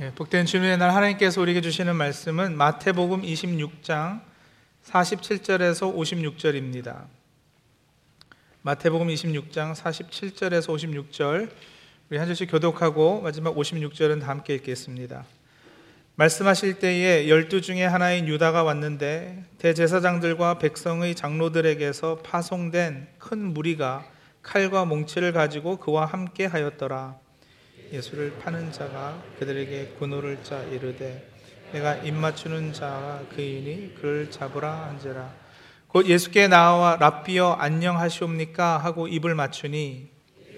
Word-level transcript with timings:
예, 0.00 0.12
복된 0.12 0.46
주님의 0.46 0.78
날 0.78 0.94
하나님께서 0.94 1.40
우리에게 1.40 1.60
주시는 1.60 1.96
말씀은 1.96 2.56
마태복음 2.56 3.22
26장 3.22 4.20
47절에서 4.84 5.92
56절입니다. 5.92 7.06
마태복음 8.62 9.08
26장 9.08 9.74
47절에서 9.74 10.68
56절 10.68 11.50
우리 12.10 12.16
한 12.16 12.28
절씩 12.28 12.48
교독하고 12.48 13.22
마지막 13.22 13.56
56절은 13.56 14.20
다 14.20 14.28
함께 14.28 14.54
읽겠습니다. 14.54 15.24
말씀하실 16.14 16.78
때에 16.78 17.28
열두 17.28 17.60
중에 17.60 17.84
하나인 17.84 18.28
유다가 18.28 18.62
왔는데 18.62 19.46
대제사장들과 19.58 20.60
백성의 20.60 21.16
장로들에게서 21.16 22.18
파송된 22.18 23.08
큰 23.18 23.52
무리가 23.52 24.06
칼과 24.44 24.84
몽치를 24.84 25.32
가지고 25.32 25.78
그와 25.78 26.06
함께 26.06 26.46
하였더라. 26.46 27.27
예수를 27.92 28.38
파는 28.38 28.72
자가 28.72 29.22
그들에게 29.38 29.94
군호를 29.98 30.42
짜 30.42 30.62
이르되 30.64 31.28
내가 31.72 31.96
입 31.96 32.14
맞추는 32.14 32.72
자와 32.72 33.22
그인이 33.34 33.94
그를 33.94 34.30
잡으라 34.30 34.88
한지라. 34.88 35.32
곧 35.88 36.06
예수께 36.06 36.48
나와 36.48 36.96
랍비여 36.96 37.52
안녕하시옵니까? 37.58 38.78
하고 38.78 39.08
입을 39.08 39.34
맞추니 39.34 40.08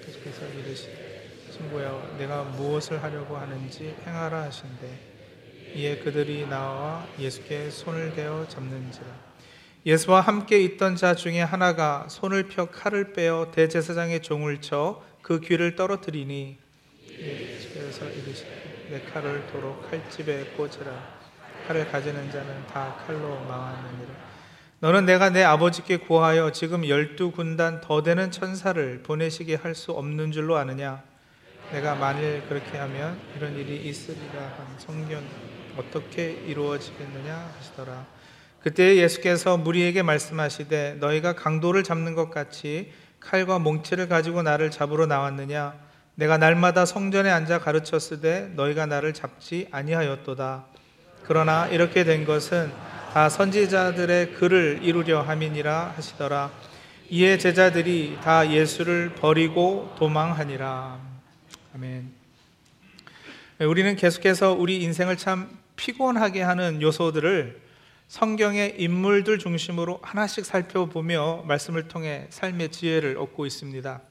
계속해서 0.04 0.46
이르시되 0.46 1.30
친구여 1.52 2.16
내가 2.18 2.42
무엇을 2.44 3.02
하려고 3.02 3.36
하는지 3.36 3.94
행하라 4.06 4.42
하신대. 4.42 4.88
이에 5.74 5.98
그들이 5.98 6.46
나와 6.48 7.06
예수께 7.18 7.70
손을 7.70 8.14
대어 8.14 8.46
잡는지라. 8.48 9.06
예수와 9.86 10.20
함께 10.20 10.60
있던 10.62 10.96
자 10.96 11.14
중에 11.14 11.40
하나가 11.40 12.06
손을 12.08 12.48
펴 12.48 12.66
칼을 12.66 13.12
빼어 13.12 13.50
대제사장의 13.52 14.22
종을 14.22 14.60
쳐 14.60 15.10
그 15.22 15.40
귀를 15.40 15.76
떨어뜨리니 15.76 16.58
예수께서 17.18 18.06
이르시되 18.08 18.86
내 18.90 19.00
칼을 19.02 19.46
도로 19.52 19.80
칼집에 19.82 20.44
꽂으라. 20.56 21.20
칼을 21.66 21.90
가지는 21.90 22.30
자는 22.30 22.66
다 22.66 23.02
칼로 23.06 23.40
망하느니라. 23.44 24.30
너는 24.80 25.04
내가 25.04 25.30
내 25.30 25.44
아버지께 25.44 25.98
구하여 25.98 26.50
지금 26.52 26.88
열두 26.88 27.32
군단 27.32 27.80
더 27.82 28.02
되는 28.02 28.30
천사를 28.30 29.02
보내시게 29.02 29.56
할 29.56 29.74
수 29.74 29.92
없는 29.92 30.32
줄로 30.32 30.56
아느냐? 30.56 31.02
내가 31.70 31.94
만일 31.94 32.42
그렇게 32.48 32.78
하면 32.78 33.18
이런 33.36 33.54
일이 33.56 33.88
있으리라 33.88 34.42
한 34.56 34.66
성경 34.78 35.22
어떻게 35.76 36.32
이루어지겠느냐 36.32 37.52
하시더라. 37.58 38.06
그때 38.62 38.96
예수께서 38.96 39.56
무리에게 39.56 40.02
말씀하시되 40.02 40.96
너희가 40.98 41.34
강도를 41.34 41.84
잡는 41.84 42.14
것 42.14 42.30
같이 42.30 42.92
칼과 43.20 43.58
몽치를 43.58 44.08
가지고 44.08 44.42
나를 44.42 44.70
잡으러 44.70 45.06
나왔느냐 45.06 45.74
내가 46.20 46.36
날마다 46.36 46.84
성전에 46.84 47.30
앉아 47.30 47.60
가르쳤으되 47.60 48.52
너희가 48.54 48.84
나를 48.84 49.14
잡지 49.14 49.66
아니하였도다. 49.70 50.66
그러나 51.22 51.66
이렇게 51.68 52.04
된 52.04 52.26
것은 52.26 52.70
다 53.14 53.30
선지자들의 53.30 54.34
글을 54.34 54.80
이루려 54.82 55.22
함이니라 55.22 55.94
하시더라. 55.96 56.50
이에 57.08 57.38
제자들이 57.38 58.18
다 58.22 58.50
예수를 58.50 59.14
버리고 59.14 59.94
도망하니라. 59.96 61.00
아멘. 61.76 62.12
우리는 63.60 63.96
계속해서 63.96 64.52
우리 64.52 64.82
인생을 64.82 65.16
참 65.16 65.48
피곤하게 65.76 66.42
하는 66.42 66.82
요소들을 66.82 67.62
성경의 68.08 68.74
인물들 68.76 69.38
중심으로 69.38 70.00
하나씩 70.02 70.44
살펴보며 70.44 71.44
말씀을 71.46 71.88
통해 71.88 72.26
삶의 72.28 72.72
지혜를 72.72 73.16
얻고 73.16 73.46
있습니다. 73.46 74.02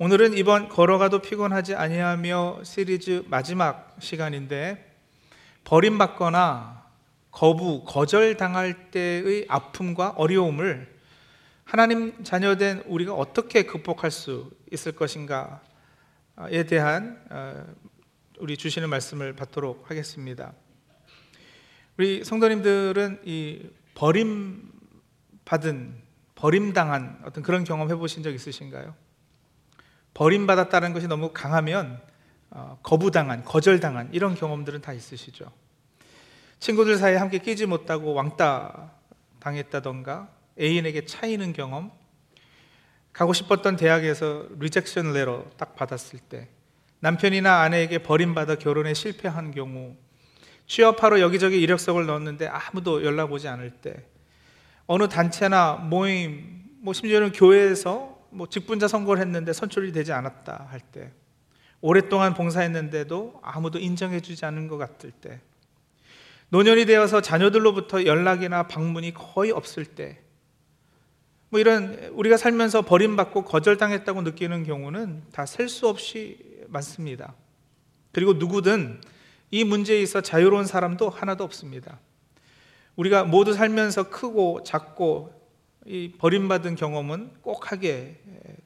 오늘은 0.00 0.34
이번 0.34 0.68
걸어가도 0.68 1.22
피곤하지 1.22 1.74
아니하며 1.74 2.60
시리즈 2.62 3.24
마지막 3.26 3.96
시간인데 3.98 4.94
버림받거나 5.64 6.84
거부, 7.32 7.82
거절당할 7.84 8.92
때의 8.92 9.46
아픔과 9.48 10.10
어려움을 10.10 10.96
하나님 11.64 12.22
자녀된 12.22 12.84
우리가 12.86 13.12
어떻게 13.12 13.64
극복할 13.64 14.12
수 14.12 14.52
있을 14.70 14.92
것인가에 14.92 15.58
대한 16.68 17.20
어, 17.30 17.66
우리 18.38 18.56
주시는 18.56 18.88
말씀을 18.88 19.32
받도록 19.32 19.90
하겠습니다. 19.90 20.52
우리 21.96 22.22
성도님들은 22.22 23.22
이 23.24 23.68
버림받은, 23.96 24.70
버림당한 26.36 27.20
어떤 27.24 27.42
그런 27.42 27.64
경험 27.64 27.90
해보신 27.90 28.22
적 28.22 28.32
있으신가요? 28.32 29.07
버림받았다는 30.18 30.94
것이 30.94 31.06
너무 31.06 31.30
강하면 31.32 32.00
어, 32.50 32.76
거부당한, 32.82 33.44
거절당한 33.44 34.08
이런 34.10 34.34
경험들은 34.34 34.80
다 34.80 34.92
있으시죠. 34.92 35.52
친구들 36.58 36.96
사이에 36.96 37.16
함께 37.16 37.38
끼지 37.38 37.66
못하고 37.66 38.14
왕따 38.14 38.90
당했다던가 39.38 40.28
애인에게 40.58 41.04
차이는 41.04 41.52
경험, 41.52 41.92
가고 43.12 43.32
싶었던 43.32 43.76
대학에서 43.76 44.46
rejection 44.58 45.12
letter 45.12 45.44
딱 45.56 45.76
받았을 45.76 46.18
때 46.18 46.48
남편이나 46.98 47.60
아내에게 47.60 47.98
버림받아 47.98 48.56
결혼에 48.56 48.94
실패한 48.94 49.52
경우 49.52 49.94
취업하러 50.66 51.20
여기저기 51.20 51.60
이력서를 51.60 52.06
넣었는데 52.06 52.48
아무도 52.48 53.04
연락 53.04 53.30
오지 53.30 53.46
않을 53.46 53.70
때 53.70 54.04
어느 54.88 55.08
단체나 55.08 55.74
모임, 55.74 56.64
뭐 56.80 56.92
심지어는 56.92 57.30
교회에서 57.30 58.17
뭐 58.30 58.48
직분자 58.48 58.88
선거를 58.88 59.20
했는데 59.22 59.52
선출이 59.52 59.92
되지 59.92 60.12
않았다 60.12 60.68
할 60.70 60.80
때, 60.80 61.12
오랫동안 61.80 62.34
봉사했는데도 62.34 63.40
아무도 63.42 63.78
인정해주지 63.78 64.44
않은 64.44 64.68
것 64.68 64.78
같을 64.78 65.10
때, 65.10 65.40
노년이 66.50 66.86
되어서 66.86 67.20
자녀들로부터 67.20 68.04
연락이나 68.06 68.68
방문이 68.68 69.14
거의 69.14 69.50
없을 69.50 69.84
때, 69.84 70.20
뭐 71.50 71.60
이런 71.60 71.94
우리가 72.12 72.36
살면서 72.36 72.82
버림받고 72.82 73.44
거절당했다고 73.44 74.22
느끼는 74.22 74.64
경우는 74.64 75.22
다 75.32 75.46
셀 75.46 75.68
수 75.68 75.88
없이 75.88 76.38
많습니다. 76.68 77.34
그리고 78.12 78.34
누구든 78.34 79.00
이 79.50 79.64
문제에 79.64 80.02
있어 80.02 80.20
자유로운 80.20 80.66
사람도 80.66 81.08
하나도 81.08 81.44
없습니다. 81.44 82.00
우리가 82.96 83.24
모두 83.24 83.54
살면서 83.54 84.10
크고 84.10 84.62
작고 84.62 85.32
이 85.32 85.37
버림받은 86.18 86.74
경험은 86.76 87.30
꼭 87.40 87.72
하게 87.72 88.20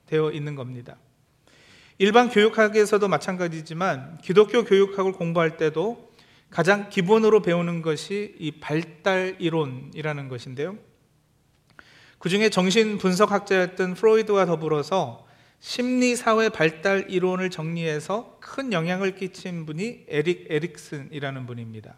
되어 0.06 0.30
있는 0.30 0.54
겁니다. 0.54 0.96
일반 1.98 2.28
교육학에서도 2.28 3.06
마찬가지지만 3.06 4.18
기독교 4.22 4.64
교육학을 4.64 5.12
공부할 5.12 5.56
때도 5.56 6.10
가장 6.50 6.88
기본으로 6.90 7.42
배우는 7.42 7.80
것이 7.80 8.34
이 8.38 8.50
발달 8.52 9.36
이론이라는 9.38 10.28
것인데요. 10.28 10.76
그 12.18 12.28
중에 12.28 12.50
정신 12.50 12.98
분석학자였던 12.98 13.94
프로이드와 13.94 14.46
더불어서 14.46 15.26
심리 15.60 16.16
사회 16.16 16.48
발달 16.48 17.06
이론을 17.08 17.50
정리해서 17.50 18.38
큰 18.40 18.72
영향을 18.72 19.14
끼친 19.14 19.64
분이 19.64 20.06
에릭 20.08 20.46
에릭슨이라는 20.50 21.46
분입니다. 21.46 21.96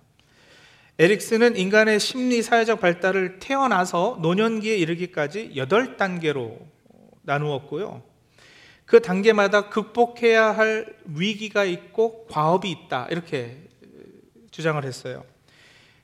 에릭슨은 0.97 1.57
인간의 1.57 1.99
심리 1.99 2.41
사회적 2.41 2.81
발달을 2.81 3.41
태어나서 3.41 4.19
노년기에 4.23 4.77
이르기까지 4.77 5.53
8단계로 5.57 6.59
나누었고요. 7.23 8.03
그 8.85 9.03
단계마다 9.03 9.71
극복해야 9.71 10.53
할 10.53 10.95
위기가 11.05 11.65
있고 11.65 12.27
과업이 12.27 12.71
있다. 12.71 13.09
이렇게 13.11 13.57
주장을 14.53 14.83
했어요. 14.85 15.25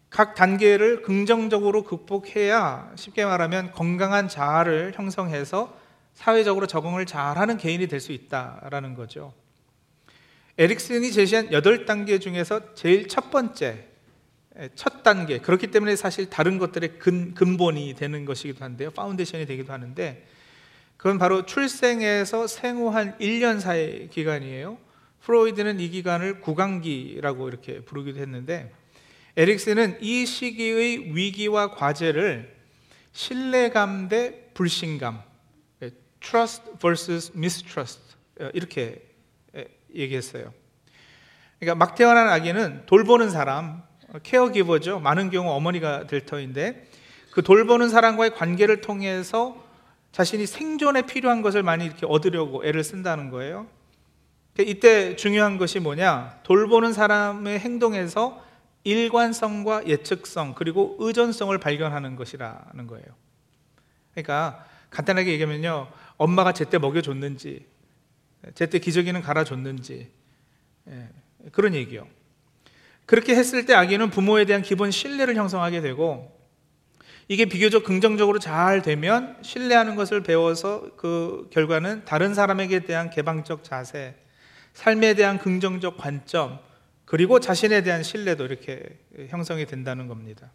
각 0.09 0.35
단계를 0.35 1.03
긍정적으로 1.03 1.85
극복해야 1.85 2.91
쉽게 2.97 3.25
말하면 3.25 3.71
건강한 3.71 4.27
자아를 4.27 4.93
형성해서 4.97 5.79
사회적으로 6.15 6.67
적응을 6.67 7.07
잘하는 7.07 7.59
개인이 7.59 7.87
될 7.87 8.01
수 8.01 8.11
있다라는 8.11 8.95
거죠. 8.95 9.33
에릭슨이 10.59 11.13
제시한 11.13 11.51
8단계 11.51 12.21
중에서 12.21 12.75
제일 12.75 13.07
첫 13.07 13.31
번째 13.31 13.90
첫 14.75 15.03
단계. 15.03 15.39
그렇기 15.39 15.69
때문에 15.69 15.97
사실 15.97 16.29
다른 16.29 16.59
것들의 16.59 16.99
근, 16.99 17.35
근본이 17.35 17.95
되는 17.95 18.25
것이기도 18.25 18.65
한데요. 18.65 18.91
foundation이 18.91 19.47
되기도 19.47 19.73
하는데 19.73 20.27
그건 20.97 21.19
바로 21.19 21.47
출생에서 21.47 22.47
생후 22.47 22.89
한 22.89 23.17
1년 23.19 23.61
사이 23.61 24.09
기간이에요. 24.09 24.79
프로이드는 25.23 25.81
이 25.81 25.89
기간을 25.89 26.41
구강기라고 26.41 27.49
이렇게 27.49 27.81
부르기도 27.81 28.21
했는데 28.21 28.73
에릭슨은 29.37 29.99
이 30.01 30.27
시기의 30.27 31.15
위기와 31.17 31.71
과제를 31.71 32.57
신뢰감 33.13 34.09
대 34.09 34.51
불신감 34.55 35.23
trust 36.21 36.79
versus 36.79 37.33
mistrust 37.35 38.01
이렇게 38.53 39.03
얘기했어요. 39.95 40.53
그러니까 41.59 41.75
막 41.77 41.95
태어난 41.95 42.29
아기는 42.29 42.85
돌보는 42.87 43.31
사람 43.31 43.83
케어기버죠. 44.23 45.01
많은 45.01 45.31
경우 45.31 45.51
어머니가 45.53 46.07
될 46.07 46.27
터인데 46.27 46.87
그 47.31 47.43
돌보는 47.43 47.89
사람과의 47.89 48.35
관계를 48.35 48.81
통해서 48.81 49.65
자신이 50.13 50.47
생존에 50.47 51.03
필요한 51.03 51.43
것을 51.43 51.63
많이 51.63 51.87
이렇게 51.87 52.07
얻으려고 52.07 52.65
애를 52.65 52.83
쓴다는 52.83 53.31
거예요. 53.31 53.67
이때 54.59 55.17
중요한 55.17 55.57
것이 55.57 55.79
뭐냐? 55.79 56.41
돌보는 56.43 56.93
사람의 56.93 57.61
행동에서 57.61 58.45
일관성과 58.85 59.87
예측성 59.87 60.55
그리고 60.55 60.97
의존성을 60.99 61.57
발견하는 61.59 62.17
것이라는 62.17 62.87
거예요. 62.87 63.07
그러니까 64.13 64.67
간단하게 64.91 65.33
얘기하면요. 65.33 65.89
엄마가 66.17 66.53
제때 66.53 66.79
먹여줬는지, 66.79 67.67
제때 68.55 68.79
기저귀는 68.79 69.23
갈아줬는지, 69.23 70.11
예, 70.89 71.09
그런 71.53 71.75
얘기요. 71.75 72.07
그렇게 73.11 73.35
했을 73.35 73.67
때 73.67 73.75
아기는 73.75 74.11
부모에 74.11 74.45
대한 74.45 74.63
기본 74.63 74.93
신뢰를 74.93 75.35
형성하게 75.35 75.81
되고, 75.81 76.31
이게 77.27 77.45
비교적 77.45 77.83
긍정적으로 77.83 78.39
잘 78.39 78.83
되면 78.83 79.37
신뢰하는 79.43 79.97
것을 79.97 80.23
배워서 80.23 80.91
그 80.97 81.49
결과는 81.53 82.05
다른 82.05 82.35
사람에게 82.35 82.85
대한 82.85 83.11
개방적 83.11 83.65
자세, 83.65 84.15
삶에 84.75 85.15
대한 85.15 85.39
긍정적 85.39 85.97
관점, 85.97 86.61
그리고 87.05 87.41
자신에 87.41 87.83
대한 87.83 88.05
신뢰도 88.05 88.45
이렇게 88.45 88.81
형성이 89.29 89.67
된다는 89.67 90.07
겁니다. 90.07 90.53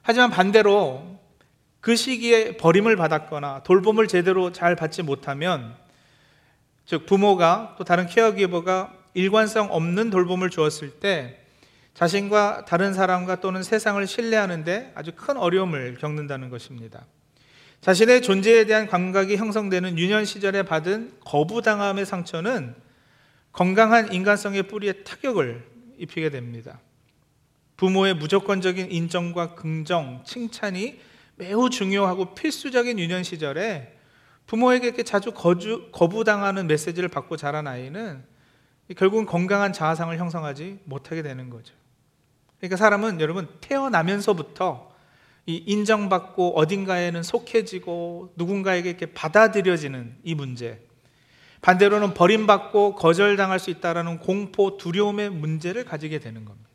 하지만 0.00 0.30
반대로 0.30 1.20
그 1.82 1.94
시기에 1.94 2.56
버림을 2.56 2.96
받았거나 2.96 3.64
돌봄을 3.64 4.08
제대로 4.08 4.50
잘 4.50 4.76
받지 4.76 5.02
못하면 5.02 5.76
즉 6.86 7.04
부모가 7.04 7.74
또 7.76 7.84
다른 7.84 8.06
케어기버가 8.06 8.94
일관성 9.12 9.68
없는 9.70 10.08
돌봄을 10.08 10.48
주었을 10.48 11.00
때 11.00 11.39
자신과 12.00 12.64
다른 12.64 12.94
사람과 12.94 13.42
또는 13.42 13.62
세상을 13.62 14.06
신뢰하는데 14.06 14.92
아주 14.94 15.12
큰 15.14 15.36
어려움을 15.36 15.98
겪는다는 15.98 16.48
것입니다. 16.48 17.04
자신의 17.82 18.22
존재에 18.22 18.64
대한 18.64 18.86
감각이 18.86 19.36
형성되는 19.36 19.98
유년 19.98 20.24
시절에 20.24 20.62
받은 20.62 21.12
거부당함의 21.26 22.06
상처는 22.06 22.74
건강한 23.52 24.14
인간성의 24.14 24.62
뿌리에 24.62 24.92
타격을 25.04 25.62
입히게 25.98 26.30
됩니다. 26.30 26.80
부모의 27.76 28.14
무조건적인 28.14 28.90
인정과 28.90 29.54
긍정, 29.54 30.22
칭찬이 30.24 30.98
매우 31.36 31.68
중요하고 31.68 32.34
필수적인 32.34 32.98
유년 32.98 33.22
시절에 33.22 33.94
부모에게 34.46 34.86
이렇게 34.86 35.02
자주 35.02 35.32
거주, 35.32 35.90
거부당하는 35.92 36.66
메시지를 36.66 37.10
받고 37.10 37.36
자란 37.36 37.66
아이는 37.66 38.24
결국은 38.96 39.26
건강한 39.26 39.74
자아상을 39.74 40.16
형성하지 40.16 40.80
못하게 40.84 41.20
되는 41.20 41.50
거죠. 41.50 41.79
그러니까 42.60 42.76
사람은 42.76 43.20
여러분 43.20 43.48
태어나면서부터 43.60 44.90
이 45.46 45.56
인정받고 45.66 46.56
어딘가에는 46.56 47.22
속해지고 47.22 48.34
누군가에게 48.36 48.90
이렇게 48.90 49.06
받아들여지는 49.06 50.18
이 50.22 50.34
문제. 50.34 50.86
반대로는 51.62 52.14
버림받고 52.14 52.94
거절당할 52.94 53.58
수 53.58 53.70
있다라는 53.70 54.18
공포, 54.18 54.76
두려움의 54.76 55.30
문제를 55.30 55.84
가지게 55.84 56.18
되는 56.18 56.44
겁니다. 56.44 56.70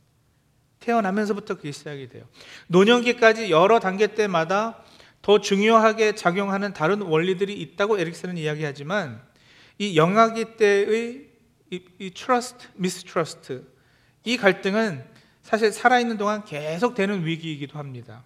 태어나면서부터 0.79 1.55
그게 1.55 1.71
시작이 1.71 2.09
돼요. 2.09 2.25
노년기까지 2.67 3.49
여러 3.49 3.79
단계 3.79 4.07
때마다 4.07 4.83
더 5.21 5.39
중요하게 5.39 6.13
작용하는 6.13 6.73
다른 6.73 7.01
원리들이 7.01 7.53
있다고 7.53 7.97
에릭슨은 7.97 8.37
이야기하지만 8.37 9.21
이 9.79 9.97
영아기 9.97 10.57
때의 10.57 11.29
이, 11.71 11.81
이 11.99 12.11
trust, 12.11 12.67
mistrust 12.77 13.61
이 14.23 14.37
갈등은 14.37 15.14
사실 15.45 15.71
살아있는 15.71 16.17
동안 16.17 16.43
계속 16.43 16.95
되는 16.95 17.23
위기이기도 17.23 17.77
합니다. 17.77 18.23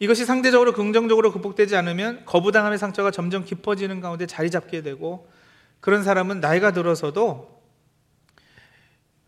이것이 0.00 0.24
상대적으로 0.24 0.72
긍정적으로 0.72 1.30
극복되지 1.30 1.76
않으면 1.76 2.24
거부당함의 2.24 2.76
상처가 2.76 3.12
점점 3.12 3.44
깊어지는 3.44 4.00
가운데 4.00 4.26
자리 4.26 4.50
잡게 4.50 4.82
되고 4.82 5.30
그런 5.78 6.02
사람은 6.02 6.40
나이가 6.40 6.72
들어서도 6.72 7.62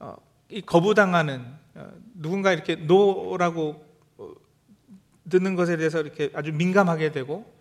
어, 0.00 0.16
이 0.48 0.62
거부당하는 0.62 1.46
어, 1.76 1.92
누군가 2.12 2.52
이렇게 2.52 2.74
노라고 2.74 3.86
어, 4.16 4.32
듣는 5.30 5.54
것에 5.54 5.76
대해서 5.76 6.00
이렇게 6.00 6.32
아주 6.34 6.52
민감하게 6.52 7.12
되고 7.12 7.54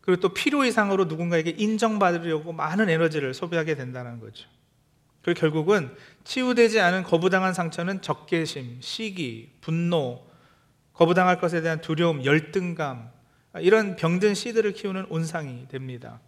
그리고 0.00 0.18
또 0.22 0.30
필요 0.30 0.64
이상으로 0.64 1.04
누군가에게 1.04 1.50
인정받으려고 1.50 2.54
많은 2.54 2.88
에너지를 2.88 3.34
소비하게 3.34 3.74
된다는 3.74 4.18
거죠. 4.18 4.48
그리고 5.24 5.40
결국은 5.40 5.94
치유되지 6.24 6.80
않은 6.80 7.02
거부당한 7.04 7.54
상처는 7.54 8.02
적개심, 8.02 8.78
시기, 8.80 9.52
분노, 9.60 10.26
거부당할 10.94 11.38
것에 11.38 11.60
대한 11.60 11.80
두려움, 11.80 12.24
열등감 12.24 13.10
이런 13.60 13.96
병든 13.96 14.34
씨들을 14.34 14.72
키우는 14.72 15.06
온상이 15.10 15.68
됩니다. 15.68 16.20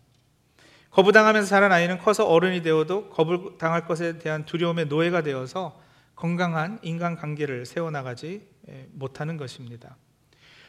거부당하면서 0.91 1.49
자란 1.49 1.73
아이는 1.73 1.99
커서 1.99 2.27
어른이 2.27 2.63
되어도 2.63 3.11
거부당할 3.11 3.87
것에 3.87 4.19
대한 4.19 4.45
두려움의 4.45 4.87
노예가 4.87 5.23
되어서 5.23 5.81
건강한 6.15 6.79
인간관계를 6.83 7.67
세워나가지 7.67 8.49
예, 8.71 8.89
못하는 8.93 9.37
것입니다. 9.37 9.97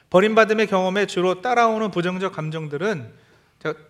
버림받음의 0.10 0.68
경험에 0.68 1.06
주로 1.06 1.42
따라오는 1.42 1.92
부정적 1.92 2.34
감정들은 2.34 3.14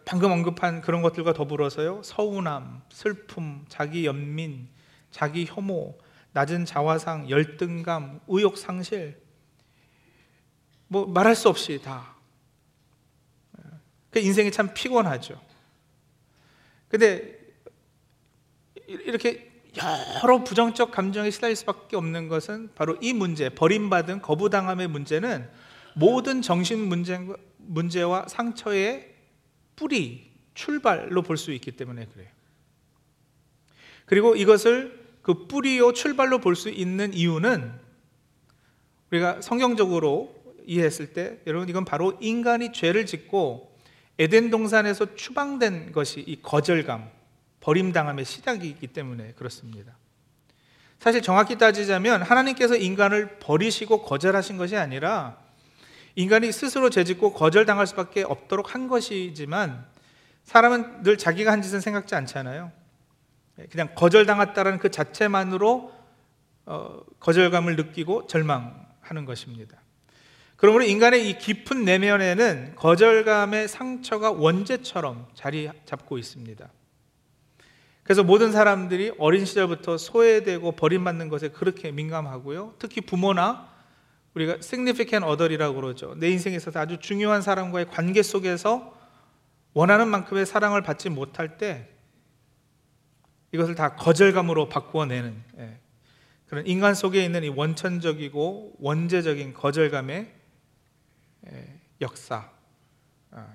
방금 0.06 0.32
언급한 0.32 0.82
그런 0.82 1.02
것들과 1.02 1.34
더불어서요 1.34 2.02
서운함, 2.04 2.82
슬픔, 2.90 3.66
자기 3.68 4.06
연민, 4.06 4.70
자기 5.12 5.46
혐오, 5.46 5.98
낮은 6.34 6.66
자화상, 6.66 7.30
열등감, 7.30 8.20
의욕 8.28 8.58
상실 8.58 9.20
뭐 10.88 11.06
말할 11.06 11.36
수 11.36 11.50
없이 11.50 11.82
다. 11.82 12.16
그 14.10 14.20
인생이 14.20 14.52
참 14.52 14.74
피곤하죠. 14.74 15.40
근데 16.88 17.38
이렇게 18.88 19.52
여러 20.24 20.44
부정적 20.44 20.92
감정에 20.92 21.30
시달릴 21.30 21.56
수밖에 21.56 21.98
없는 21.98 22.30
것은 22.30 22.72
바로 22.74 22.98
이 23.02 23.14
문제, 23.14 23.50
버림받은 23.50 24.22
거부당함의 24.22 24.88
문제는 24.88 25.50
모든 25.96 26.42
정신 26.42 26.88
문제, 26.88 27.20
문제와 27.58 28.28
상처의 28.28 29.14
뿌리, 29.76 30.32
출발로 30.54 31.22
볼 31.22 31.38
수 31.38 31.52
있기 31.52 31.72
때문에 31.74 32.06
그래요. 32.06 32.30
그리고 34.08 34.36
이것을 34.36 35.06
그 35.22 35.48
뿌리요 35.48 35.94
출발로 35.94 36.40
볼 36.40 36.56
수 36.56 36.70
있는 36.70 37.14
이유는 37.14 37.72
우리가 39.12 39.42
성경적으로 39.42 40.34
이해했을 40.66 41.14
때 41.14 41.40
여러분 41.46 41.70
이건 41.70 41.86
바로 41.86 42.18
인간이 42.20 42.74
죄를 42.74 43.06
짓고 43.06 43.72
에덴 44.20 44.50
동산에서 44.50 45.16
추방된 45.16 45.92
것이 45.92 46.22
이 46.22 46.42
거절감, 46.42 47.10
버림당함의 47.60 48.26
시작이기 48.26 48.88
때문에 48.88 49.34
그렇습니다. 49.34 49.96
사실 51.00 51.22
정확히 51.22 51.58
따지자면 51.58 52.24
하나님께서 52.24 52.76
인간을 52.76 53.38
버리시고 53.40 54.02
거절하신 54.04 54.58
것이 54.58 54.76
아니라 54.76 55.38
인간이 56.16 56.52
스스로 56.52 56.90
죄짓고 56.90 57.34
거절당할 57.34 57.86
수밖에 57.86 58.24
없도록 58.24 58.74
한 58.74 58.88
것이지만 58.88 59.86
사람은 60.44 61.04
늘 61.04 61.18
자기가 61.18 61.52
한 61.52 61.62
짓은 61.62 61.80
생각지 61.82 62.16
않잖아요. 62.16 62.72
그냥 63.72 63.90
거절당했다는 63.96 64.78
그 64.80 64.92
자체만으로 64.92 65.92
어, 66.66 67.00
거절감을 67.20 67.76
느끼고 67.76 68.28
절망하는 68.28 69.26
것입니다. 69.26 69.78
그러므로 70.58 70.84
인간의 70.84 71.30
이 71.30 71.38
깊은 71.38 71.86
내면에는 71.86 72.74
거절감의 72.76 73.68
상처가 73.68 74.32
원죄처럼 74.32 75.28
자리 75.34 75.70
잡고 75.86 76.18
있습니다. 76.18 76.68
그래서 78.04 78.24
모든 78.24 78.52
사람들이 78.52 79.14
어린 79.18 79.46
시절부터 79.46 79.98
소외되고 79.98 80.72
버림받는 80.74 81.30
것에 81.30 81.50
그렇게 81.50 81.92
민감하고요. 81.92 82.76
특히 82.80 83.02
부모나 83.02 83.70
우리가 84.34 84.54
significant 84.60 85.26
other이라고 85.26 85.76
그러죠. 85.76 86.16
내 86.18 86.30
인생에 86.30 86.56
있어서 86.56 86.80
아주 86.80 87.00
중요한 87.00 87.42
사람과의 87.42 87.90
관계 87.90 88.24
속에서 88.24 88.96
원하는 89.74 90.08
만큼의 90.08 90.46
사랑을 90.46 90.82
받지 90.82 91.10
못할 91.10 91.58
때 91.58 91.90
이것을 93.58 93.74
다 93.74 93.96
거절감으로 93.96 94.70
바꾸어내는 94.70 95.44
예. 95.58 95.80
그런 96.46 96.68
인간 96.68 96.94
속에 96.94 97.26
있는 97.26 97.44
이 97.44 97.50
원천적이고 97.50 98.76
원죄적인 98.80 99.56
거절감의 99.56 100.34
예, 101.52 101.80
역사 102.00 102.52
아, 103.32 103.48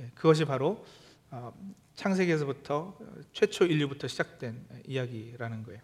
예, 0.00 0.10
그것이 0.14 0.44
바로 0.44 0.86
어, 1.32 1.52
창세기에서부터 1.96 2.96
최초 3.32 3.64
인류부터 3.64 4.06
시작된 4.06 4.64
이야기라는 4.86 5.64
거예요. 5.64 5.80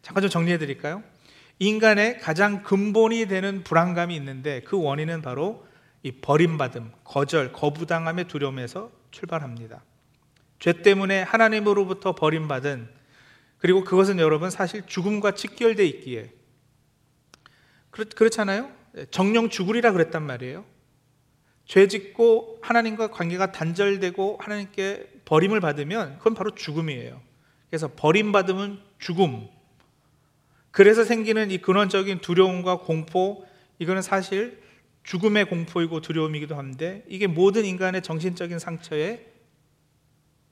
잠깐 0.00 0.22
좀 0.22 0.30
정리해 0.30 0.56
드릴까요? 0.56 1.02
인간의 1.58 2.20
가장 2.20 2.62
근본이 2.62 3.26
되는 3.26 3.64
불안감이 3.64 4.14
있는데 4.14 4.60
그 4.62 4.80
원인은 4.80 5.22
바로 5.22 5.66
이 6.04 6.12
버림받음, 6.12 6.92
거절, 7.02 7.52
거부당함의 7.52 8.28
두려움에서 8.28 8.92
출발합니다. 9.10 9.82
죄 10.58 10.82
때문에 10.82 11.22
하나님으로부터 11.22 12.14
버림받은 12.14 12.88
그리고 13.58 13.84
그것은 13.84 14.18
여러분 14.18 14.50
사실 14.50 14.86
죽음과 14.86 15.32
직결되어 15.34 15.86
있기에 15.86 16.32
그렇, 17.90 18.06
그렇잖아요? 18.14 18.70
정령 19.10 19.48
죽으리라 19.48 19.92
그랬단 19.92 20.22
말이에요. 20.22 20.64
죄 21.66 21.88
짓고 21.88 22.58
하나님과 22.62 23.10
관계가 23.10 23.52
단절되고 23.52 24.38
하나님께 24.40 25.10
버림을 25.24 25.60
받으면 25.60 26.18
그건 26.18 26.34
바로 26.34 26.54
죽음이에요. 26.54 27.20
그래서 27.70 27.90
버림받으면 27.96 28.82
죽음. 28.98 29.48
그래서 30.70 31.04
생기는 31.04 31.50
이 31.50 31.58
근원적인 31.58 32.18
두려움과 32.20 32.80
공포, 32.80 33.46
이거는 33.78 34.02
사실 34.02 34.62
죽음의 35.04 35.46
공포이고 35.46 36.00
두려움이기도 36.00 36.56
한데 36.56 37.04
이게 37.08 37.26
모든 37.26 37.64
인간의 37.64 38.02
정신적인 38.02 38.58
상처의 38.58 39.33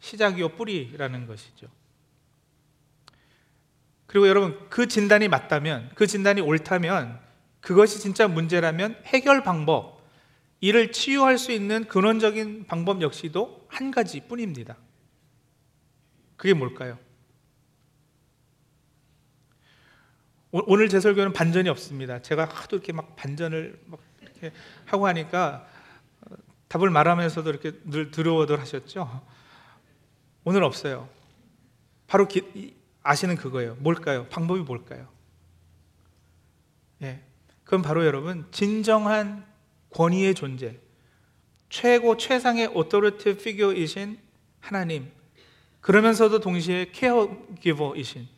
시작이요 0.02 0.50
뿌리라는 0.50 1.26
것이죠. 1.26 1.68
그리고 4.06 4.28
여러분 4.28 4.58
그 4.68 4.86
진단이 4.86 5.28
맞다면 5.28 5.90
그 5.94 6.06
진단이 6.06 6.42
옳다면 6.42 7.18
그것이 7.60 8.00
진짜 8.00 8.28
문제라면 8.28 9.00
해결 9.06 9.42
방법 9.42 10.02
이를 10.60 10.92
치유할 10.92 11.38
수 11.38 11.50
있는 11.52 11.86
근원적인 11.86 12.66
방법 12.66 13.00
역시도 13.00 13.66
한 13.68 13.90
가지 13.90 14.20
뿐입니다. 14.20 14.76
그게 16.36 16.52
뭘까요? 16.52 16.98
오늘 20.50 20.88
제 20.88 21.00
설교는 21.00 21.32
반전이 21.32 21.68
없습니다. 21.70 22.20
제가 22.20 22.44
하도 22.44 22.76
이렇게 22.76 22.92
막 22.92 23.16
반전을 23.16 23.80
막 23.86 24.00
이렇게 24.20 24.52
하고 24.84 25.06
하니까 25.06 25.66
어, 26.22 26.34
답을 26.68 26.90
말하면서도 26.90 27.48
이렇게 27.48 27.72
늘 27.84 28.10
들어오들 28.10 28.60
하셨죠. 28.60 29.22
오늘 30.44 30.64
없어요. 30.64 31.08
바로 32.06 32.26
기, 32.28 32.74
아시는 33.02 33.36
그거예요. 33.36 33.76
뭘까요? 33.76 34.26
방법이 34.28 34.60
뭘까요? 34.62 35.08
예. 37.02 37.20
그건 37.64 37.82
바로 37.82 38.04
여러분 38.04 38.46
진정한 38.50 39.46
권위의 39.90 40.34
존재, 40.34 40.78
최고 41.68 42.16
최상의 42.16 42.68
authority 42.68 43.38
figure이신 43.38 44.18
하나님, 44.60 45.10
그러면서도 45.80 46.40
동시에 46.40 46.90
케어기버이신 46.92 48.28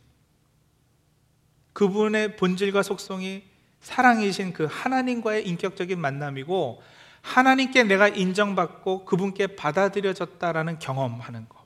그분의 1.72 2.36
본질과 2.36 2.82
속성이 2.82 3.44
사랑이신 3.80 4.54
그 4.54 4.66
하나님과의 4.70 5.46
인격적인 5.46 6.00
만남이고 6.00 6.82
하나님께 7.20 7.84
내가 7.84 8.08
인정받고 8.08 9.04
그분께 9.04 9.48
받아들여졌다라는 9.48 10.78
경험하는 10.78 11.48
거. 11.48 11.63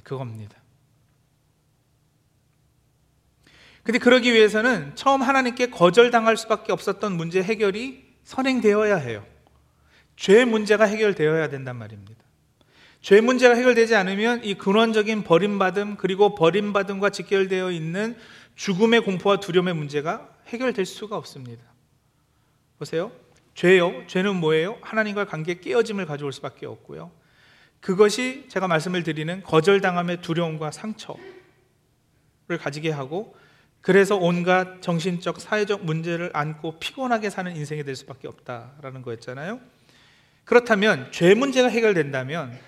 네, 0.00 0.02
그겁니다. 0.02 0.56
근데 3.82 3.98
그러기 3.98 4.32
위해서는 4.32 4.94
처음 4.94 5.22
하나님께 5.22 5.70
거절당할 5.70 6.36
수밖에 6.36 6.72
없었던 6.72 7.12
문제 7.12 7.42
해결이 7.42 8.04
선행되어야 8.24 8.96
해요. 8.96 9.26
죄 10.16 10.44
문제가 10.44 10.84
해결되어야 10.84 11.48
된단 11.48 11.76
말입니다. 11.76 12.22
죄 13.00 13.20
문제가 13.20 13.54
해결되지 13.54 13.94
않으면 13.94 14.44
이 14.44 14.54
근원적인 14.54 15.24
버림받음 15.24 15.96
그리고 15.96 16.34
버림받음과 16.34 17.10
직결되어 17.10 17.70
있는 17.70 18.16
죽음의 18.56 19.02
공포와 19.02 19.40
두려움의 19.40 19.74
문제가 19.74 20.28
해결될 20.48 20.84
수가 20.84 21.16
없습니다. 21.16 21.62
보세요. 22.78 23.12
죄요. 23.54 24.06
죄는 24.06 24.36
뭐예요? 24.36 24.78
하나님과 24.82 25.24
관계 25.24 25.58
깨어짐을 25.58 26.06
가져올 26.06 26.32
수밖에 26.32 26.66
없고요. 26.66 27.10
그것이 27.80 28.46
제가 28.48 28.68
말씀을 28.68 29.02
드리는 29.02 29.42
거절당함의 29.42 30.20
두려움과 30.20 30.70
상처를 30.70 31.22
가지게 32.58 32.90
하고 32.90 33.34
그래서 33.80 34.16
온갖 34.16 34.82
정신적, 34.82 35.40
사회적 35.40 35.84
문제를 35.84 36.30
안고 36.34 36.78
피곤하게 36.78 37.30
사는 37.30 37.54
인생이 37.56 37.82
될 37.84 37.96
수밖에 37.96 38.28
없다라는 38.28 39.02
거였잖아요. 39.02 39.60
그렇다면 40.44 41.10
죄 41.12 41.34
문제가 41.34 41.68
해결된다면 41.68 42.58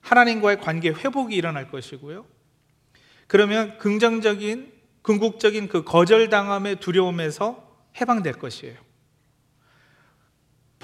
하나님과의 0.00 0.60
관계 0.60 0.90
회복이 0.90 1.34
일어날 1.34 1.70
것이고요. 1.70 2.26
그러면 3.26 3.78
긍정적인 3.78 4.72
궁극적인 5.00 5.68
그 5.68 5.84
거절당함의 5.84 6.76
두려움에서 6.76 7.66
해방될 8.00 8.34
것이에요. 8.34 8.83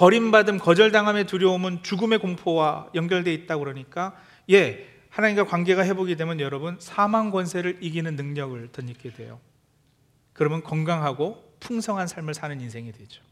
버림받음 0.01 0.57
거절당함의 0.57 1.27
두려움은 1.27 1.83
죽음의 1.83 2.21
공포와 2.21 2.89
연결되어 2.95 3.35
있다고 3.35 3.65
그러니까 3.65 4.19
예, 4.49 4.89
하나님과 5.11 5.45
관계가 5.45 5.85
회복이 5.85 6.17
되면 6.17 6.41
여러분 6.41 6.79
사망 6.81 7.31
권세를 7.31 7.77
이기는 7.83 8.17
능력을 8.17 8.73
덧입게 8.73 9.13
돼요. 9.13 9.43
그러면 10.33 10.63
건강하고 10.63 11.55
풍성한 11.61 12.07
삶을 12.07 12.33
사는 12.33 12.59
인생이 12.59 12.93
되죠. 12.93 13.23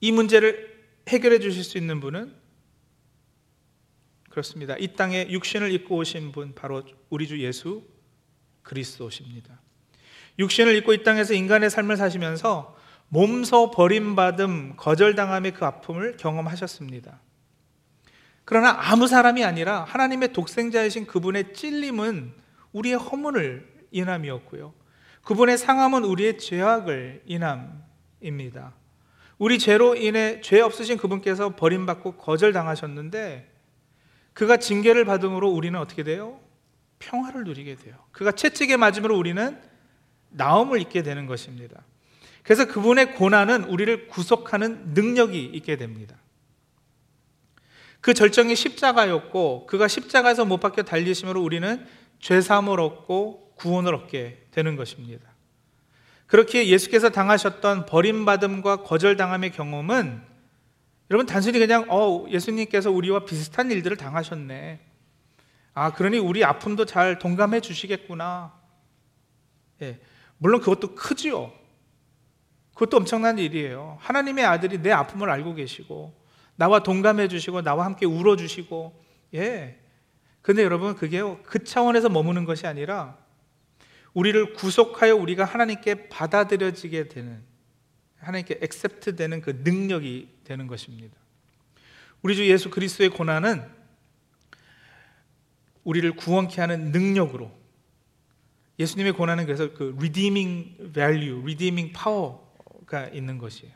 이 0.00 0.12
문제를 0.12 0.78
해결해 1.08 1.40
주실 1.40 1.64
수 1.64 1.76
있는 1.76 1.98
분은 1.98 2.32
그렇습니다. 4.30 4.76
이 4.78 4.94
땅에 4.94 5.26
육신을 5.28 5.72
입고 5.72 5.96
오신 5.96 6.30
분 6.30 6.54
바로 6.54 6.84
우리 7.10 7.26
주 7.26 7.40
예수 7.40 7.82
그리스도십니다. 8.62 9.60
육신을 10.38 10.76
입고 10.76 10.94
이 10.94 11.02
땅에서 11.02 11.34
인간의 11.34 11.68
삶을 11.68 11.96
사시면서 11.96 12.78
몸소 13.08 13.70
버림받음, 13.70 14.74
거절당함의 14.76 15.52
그 15.54 15.64
아픔을 15.64 16.16
경험하셨습니다. 16.16 17.20
그러나 18.44 18.76
아무 18.78 19.06
사람이 19.06 19.44
아니라 19.44 19.84
하나님의 19.84 20.32
독생자이신 20.32 21.06
그분의 21.06 21.52
찔림은 21.54 22.32
우리의 22.72 22.96
허물을 22.96 23.86
인함이었고요. 23.90 24.72
그분의 25.22 25.58
상함은 25.58 26.04
우리의 26.04 26.38
죄악을 26.38 27.22
인함입니다. 27.26 28.74
우리 29.38 29.58
죄로 29.58 29.94
인해 29.94 30.40
죄 30.40 30.60
없으신 30.60 30.96
그분께서 30.96 31.56
버림받고 31.56 32.12
거절당하셨는데 32.16 33.52
그가 34.32 34.56
징계를 34.56 35.04
받음으로 35.04 35.50
우리는 35.50 35.78
어떻게 35.78 36.02
돼요? 36.02 36.40
평화를 36.98 37.44
누리게 37.44 37.76
돼요. 37.76 37.96
그가 38.12 38.32
채찍에 38.32 38.76
맞음으로 38.76 39.16
우리는 39.16 39.60
나음을 40.30 40.80
입게 40.80 41.02
되는 41.02 41.26
것입니다. 41.26 41.82
그래서 42.48 42.66
그분의 42.66 43.12
고난은 43.12 43.64
우리를 43.64 44.08
구속하는 44.08 44.94
능력이 44.94 45.50
있게 45.52 45.76
됩니다. 45.76 46.16
그 48.00 48.14
절정이 48.14 48.56
십자가였고 48.56 49.66
그가 49.66 49.86
십자가에서 49.86 50.46
못 50.46 50.58
박혀 50.58 50.82
달리심으로 50.82 51.42
우리는 51.42 51.86
죄사함을 52.20 52.80
얻고 52.80 53.52
구원을 53.56 53.94
얻게 53.94 54.46
되는 54.50 54.76
것입니다. 54.76 55.28
그렇게 56.26 56.68
예수께서 56.68 57.10
당하셨던 57.10 57.84
버림받음과 57.84 58.76
거절당함의 58.76 59.50
경험은 59.50 60.22
여러분 61.10 61.26
단순히 61.26 61.58
그냥 61.58 61.84
어 61.90 62.24
예수님께서 62.30 62.90
우리와 62.90 63.26
비슷한 63.26 63.70
일들을 63.70 63.98
당하셨네. 63.98 64.80
아 65.74 65.92
그러니 65.92 66.18
우리 66.18 66.42
아픔도 66.44 66.86
잘 66.86 67.18
동감해 67.18 67.60
주시겠구나. 67.60 68.54
예, 69.82 70.00
물론 70.38 70.60
그것도 70.62 70.94
크지요. 70.94 71.52
그것도 72.78 72.98
엄청난 72.98 73.40
일이에요. 73.40 73.98
하나님의 74.00 74.44
아들이 74.44 74.80
내 74.80 74.92
아픔을 74.92 75.28
알고 75.30 75.56
계시고 75.56 76.14
나와 76.54 76.84
동감해 76.84 77.26
주시고 77.26 77.62
나와 77.62 77.84
함께 77.84 78.06
울어 78.06 78.36
주시고 78.36 79.04
예. 79.34 79.80
근데 80.42 80.62
여러분 80.62 80.94
그게 80.94 81.20
그 81.42 81.64
차원에서 81.64 82.08
머무는 82.08 82.44
것이 82.44 82.68
아니라 82.68 83.18
우리를 84.14 84.52
구속하여 84.52 85.16
우리가 85.16 85.44
하나님께 85.44 86.08
받아들여지게 86.08 87.08
되는 87.08 87.42
하나님께 88.18 88.60
액셉트 88.62 89.16
되는 89.16 89.40
그 89.40 89.60
능력이 89.64 90.28
되는 90.44 90.68
것입니다. 90.68 91.16
우리 92.22 92.36
주 92.36 92.48
예수 92.48 92.70
그리스도의 92.70 93.10
고난은 93.10 93.68
우리를 95.82 96.12
구원케 96.12 96.60
하는 96.60 96.92
능력으로 96.92 97.50
예수님의 98.78 99.14
고난은 99.14 99.46
그래서 99.46 99.72
그 99.72 99.96
redeeming 99.98 100.92
value, 100.92 101.40
redeeming 101.42 101.92
power 101.92 102.47
가 102.88 103.06
있는 103.08 103.38
것이에요. 103.38 103.72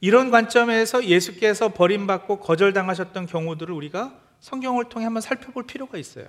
이런 0.00 0.30
관점에서 0.30 1.04
예수께서 1.04 1.72
버림받고 1.72 2.40
거절당하셨던 2.40 3.26
경우들을 3.26 3.72
우리가 3.72 4.18
성경을 4.40 4.88
통해 4.88 5.04
한번 5.04 5.20
살펴볼 5.20 5.66
필요가 5.66 5.98
있어요. 5.98 6.26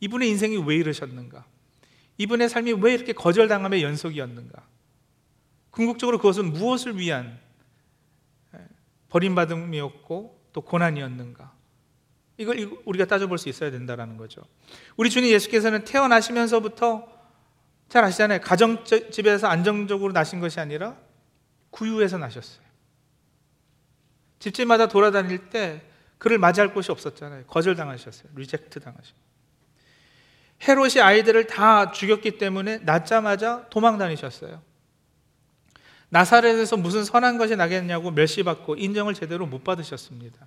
이분의 0.00 0.28
인생이 0.30 0.56
왜 0.56 0.76
이러셨는가? 0.76 1.44
이분의 2.18 2.48
삶이 2.48 2.72
왜 2.74 2.94
이렇게 2.94 3.12
거절당함의 3.12 3.82
연속이었는가? 3.82 4.62
궁극적으로 5.70 6.18
그것은 6.18 6.52
무엇을 6.52 6.98
위한 6.98 7.38
버림받음이었고 9.08 10.40
또 10.52 10.60
고난이었는가? 10.60 11.52
이걸 12.38 12.70
우리가 12.84 13.06
따져볼 13.06 13.38
수 13.38 13.48
있어야 13.48 13.70
된다는 13.70 14.16
거죠. 14.16 14.42
우리 14.96 15.10
주님 15.10 15.30
예수께서는 15.30 15.84
태어나시면서부터 15.84 17.21
잘 17.92 18.04
아시잖아요. 18.04 18.40
가정집에서 18.40 19.48
안정적으로 19.48 20.14
나신 20.14 20.40
것이 20.40 20.58
아니라 20.58 20.96
구유에서 21.68 22.16
나셨어요. 22.16 22.64
집집마다 24.38 24.88
돌아다닐 24.88 25.50
때 25.50 25.82
그를 26.16 26.38
맞이할 26.38 26.72
곳이 26.72 26.90
없었잖아요. 26.90 27.44
거절당하셨어요. 27.48 28.32
reject 28.34 28.80
당하셨어요. 28.80 29.14
헤롯이 30.66 31.02
아이들을 31.02 31.46
다 31.48 31.92
죽였기 31.92 32.38
때문에 32.38 32.78
낳자마자 32.78 33.66
도망 33.68 33.98
다니셨어요. 33.98 34.62
나사렛에서 36.08 36.78
무슨 36.78 37.04
선한 37.04 37.36
것이 37.36 37.56
나겠냐고 37.56 38.10
멸시받고 38.10 38.76
인정을 38.76 39.12
제대로 39.12 39.44
못 39.44 39.64
받으셨습니다. 39.64 40.46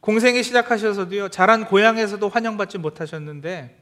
공생애 0.00 0.42
시작하셔서도요, 0.42 1.28
자란 1.28 1.66
고향에서도 1.66 2.28
환영받지 2.28 2.78
못하셨는데, 2.78 3.81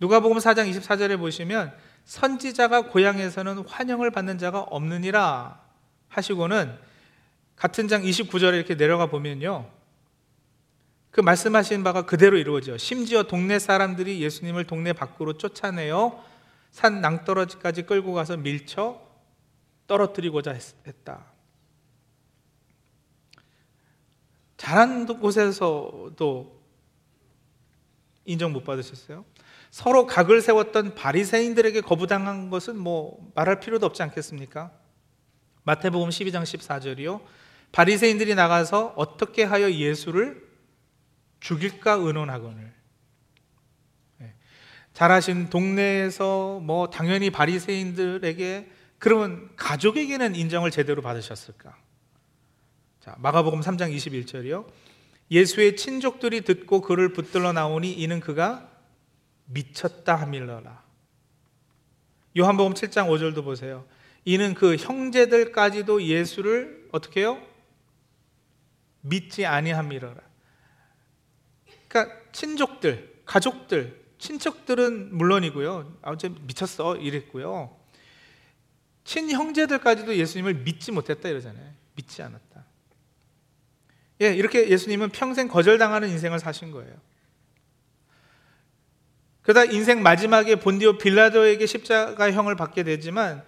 누가복음 0.00 0.38
4장 0.38 0.70
24절에 0.70 1.18
보시면 1.18 1.76
선지자가 2.04 2.88
고향에서는 2.88 3.66
환영을 3.66 4.10
받는 4.10 4.38
자가 4.38 4.60
없느니라 4.60 5.60
하시고는 6.08 6.76
같은 7.54 7.88
장 7.88 8.02
29절에 8.02 8.54
이렇게 8.54 8.76
내려가 8.76 9.06
보면요. 9.06 9.70
그 11.10 11.20
말씀하신 11.20 11.84
바가 11.84 12.06
그대로 12.06 12.38
이루어져. 12.38 12.78
심지어 12.78 13.24
동네 13.24 13.58
사람들이 13.58 14.22
예수님을 14.22 14.66
동네 14.66 14.92
밖으로 14.94 15.34
쫓아내어 15.34 16.24
산 16.70 17.00
낭떠러지까지 17.00 17.82
끌고 17.82 18.14
가서 18.14 18.36
밀쳐 18.38 19.00
떨어뜨리고자 19.86 20.56
했다. 20.86 21.26
잘한 24.56 25.06
곳에서도 25.06 26.60
인정 28.24 28.52
못 28.52 28.64
받으셨어요? 28.64 29.24
서로 29.70 30.06
각을 30.06 30.42
세웠던 30.42 30.94
바리새인들에게 30.96 31.80
거부당한 31.82 32.50
것은 32.50 32.76
뭐 32.76 33.30
말할 33.34 33.60
필요도 33.60 33.86
없지 33.86 34.02
않겠습니까? 34.02 34.72
마태복음 35.62 36.08
12장 36.08 36.42
14절이요. 36.42 37.20
바리새인들이 37.72 38.34
나가서 38.34 38.94
어떻게 38.96 39.44
하여 39.44 39.70
예수를 39.70 40.44
죽일까 41.38 41.92
의논하거늘. 41.92 42.72
네. 44.18 44.34
잘하신 44.92 45.50
동네에서 45.50 46.60
뭐 46.60 46.90
당연히 46.90 47.30
바리새인들에게 47.30 48.70
그러면 48.98 49.50
가족에게는 49.56 50.34
인정을 50.34 50.72
제대로 50.72 51.00
받으셨을까? 51.00 51.76
자, 52.98 53.14
마가복음 53.18 53.60
3장 53.60 53.94
21절이요. 53.94 54.66
예수의 55.30 55.76
친족들이 55.76 56.42
듣고 56.42 56.80
그를 56.80 57.12
붙들러 57.12 57.52
나오니 57.52 57.92
이는 57.92 58.18
그가 58.18 58.69
미쳤다 59.52 60.16
하밀러라. 60.16 60.82
요한복음 62.38 62.74
7장 62.74 63.08
5절도 63.08 63.44
보세요. 63.44 63.86
이는 64.24 64.54
그 64.54 64.76
형제들까지도 64.76 66.02
예수를 66.02 66.88
어떻게 66.92 67.20
해요? 67.20 67.40
믿지 69.00 69.46
아니함이러라. 69.46 70.20
그러니까 71.88 72.16
친족들, 72.32 73.22
가족들, 73.24 74.00
친척들은 74.18 75.16
물론이고요. 75.16 75.98
아무튼 76.02 76.36
미쳤어 76.46 76.96
이랬고요. 76.96 77.76
친형제들까지도 79.04 80.14
예수님을 80.14 80.54
믿지 80.54 80.92
못했다 80.92 81.28
이러잖아요. 81.28 81.72
믿지 81.94 82.22
않았다. 82.22 82.64
예, 84.22 84.34
이렇게 84.34 84.68
예수님은 84.68 85.08
평생 85.08 85.48
거절당하는 85.48 86.08
인생을 86.10 86.38
사신 86.38 86.70
거예요. 86.70 86.94
그러다 89.50 89.64
인생 89.64 90.00
마지막에 90.00 90.54
본디오 90.54 90.96
빌라도에게 90.96 91.66
십자가형을 91.66 92.54
받게 92.54 92.84
되지만 92.84 93.42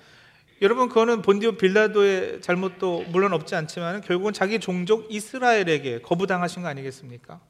여러분 0.60 0.88
그거는 0.88 1.22
본디오 1.22 1.52
빌라도의 1.52 2.40
잘못도 2.40 3.04
물론 3.10 3.32
없지 3.32 3.54
않지만 3.54 4.00
결국은 4.00 4.32
자기 4.32 4.58
종족 4.58 5.06
이스라엘에게 5.12 6.00
거부당하신 6.00 6.62
거 6.62 6.68
아니겠습니까? 6.68 7.40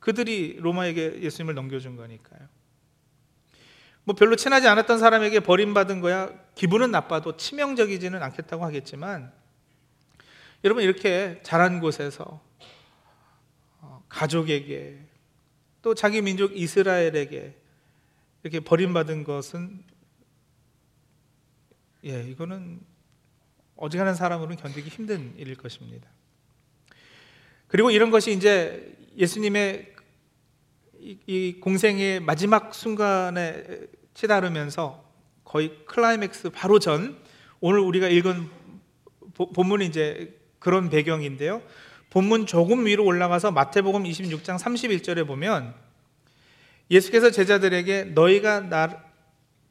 그들이 0.00 0.56
로마에게 0.58 1.20
예수님을 1.22 1.54
넘겨준 1.54 1.94
거니까요. 1.94 2.40
뭐 4.02 4.16
별로 4.16 4.34
친하지 4.34 4.66
않았던 4.66 4.98
사람에게 4.98 5.38
버림받은 5.38 6.00
거야 6.00 6.30
기분은 6.56 6.90
나빠도 6.90 7.36
치명적이지는 7.36 8.20
않겠다고 8.20 8.64
하겠지만 8.64 9.30
여러분 10.64 10.82
이렇게 10.82 11.38
자란 11.44 11.78
곳에서 11.78 12.42
어, 13.78 14.04
가족에게 14.08 15.11
또 15.82 15.94
자기 15.94 16.22
민족 16.22 16.56
이스라엘에게 16.56 17.54
이렇게 18.42 18.60
버림받은 18.60 19.24
것은 19.24 19.82
예, 22.04 22.22
이거는 22.22 22.80
어지간한 23.76 24.14
사람으로는 24.14 24.56
견디기 24.56 24.88
힘든 24.88 25.34
일일 25.36 25.56
것입니다. 25.56 26.08
그리고 27.66 27.90
이런 27.90 28.10
것이 28.10 28.32
이제 28.32 28.96
예수님의 29.16 29.92
이 31.26 31.56
공생의 31.60 32.20
마지막 32.20 32.74
순간에 32.74 33.64
치달으면서 34.14 35.04
거의 35.44 35.84
클라이맥스 35.86 36.50
바로 36.50 36.78
전 36.78 37.18
오늘 37.60 37.80
우리가 37.80 38.08
읽은 38.08 38.48
본문이 39.34 39.86
이제 39.86 40.38
그런 40.58 40.90
배경인데요. 40.90 41.62
본문 42.12 42.44
조금 42.44 42.84
위로 42.84 43.06
올라가서 43.06 43.52
마태복음 43.52 44.02
26장 44.02 44.58
31절에 44.58 45.26
보면 45.26 45.74
예수께서 46.90 47.30
제자들에게 47.30 48.04
너희가 48.14 48.60
나, 48.68 49.02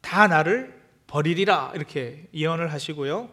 다 0.01 0.25
나를 0.25 0.73
버리리라 1.05 1.71
이렇게 1.75 2.27
예언을 2.33 2.73
하시고요. 2.73 3.29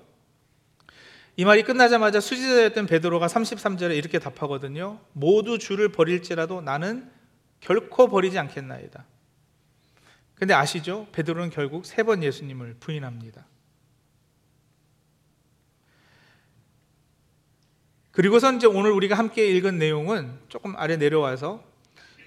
이 1.37 1.45
말이 1.47 1.63
끝나자마자 1.63 2.21
수지자였던 2.21 2.85
베드로가 2.85 3.29
33절에 3.29 3.97
이렇게 3.97 4.19
답하거든요. 4.19 5.01
모두 5.15 5.57
주를 5.59 5.91
버릴지라도 5.91 6.61
나는 6.61 7.11
결코 7.61 8.09
버리지 8.09 8.39
않겠나이다. 8.39 9.07
근데 10.35 10.53
아시죠? 10.53 11.07
베드로는 11.13 11.49
결국 11.49 11.87
세 11.87 12.03
번 12.03 12.23
예수님을 12.23 12.77
부인합니다. 12.79 13.47
그리고선 18.19 18.57
이제 18.57 18.67
오늘 18.67 18.91
우리가 18.91 19.17
함께 19.17 19.47
읽은 19.47 19.79
내용은 19.79 20.41
조금 20.49 20.75
아래 20.75 20.97
내려와서 20.97 21.63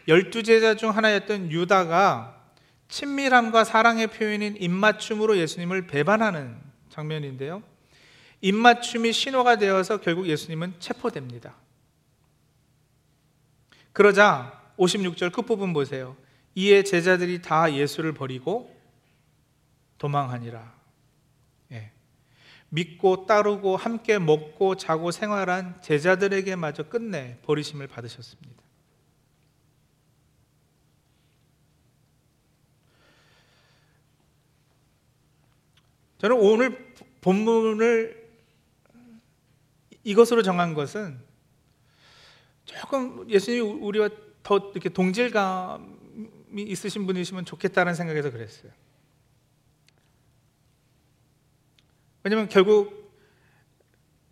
열두 0.08 0.41
제자 0.41 0.73
중 0.73 0.95
하나였던 0.95 1.51
유다가 1.51 2.41
친밀함과 2.88 3.65
사랑의 3.65 4.08
표현인 4.08 4.56
입맞춤으로 4.58 5.38
예수님을 5.38 5.88
배반하는 5.88 6.56
장면인데요. 6.88 7.62
입맞춤이 8.39 9.12
신호가 9.12 9.58
되어서 9.58 9.97
결국 9.99 10.27
예수님은 10.27 10.75
체포됩니다. 10.80 11.56
그러자 13.91 14.62
56절 14.77 15.34
끝부분 15.34 15.73
보세요. 15.73 16.15
이에 16.56 16.84
제자들이 16.84 17.41
다 17.41 17.73
예수를 17.73 18.13
버리고 18.13 18.73
도망하니라. 19.97 20.73
믿고 22.73 23.25
따르고 23.25 23.75
함께 23.75 24.17
먹고 24.17 24.75
자고 24.75 25.12
생활한 25.12 25.81
제자들에게마저 25.81 26.84
끝내 26.84 27.38
버리심을 27.41 27.88
받으셨습니다. 27.88 28.62
저는 36.19 36.38
오늘 36.38 36.93
본문을 37.19 38.31
이것으로 40.03 40.41
정한 40.41 40.73
것은 40.73 41.19
조금 42.63 43.29
예수님 43.29 43.84
우리와 43.84 44.10
더 44.43 44.57
이렇게 44.57 44.88
동질감이 44.88 46.62
있으신 46.63 47.05
분이시면 47.05 47.43
좋겠다는 47.45 47.95
생각에서 47.95 48.31
그랬어요. 48.31 48.71
왜냐하면 52.23 52.49
결국 52.49 53.01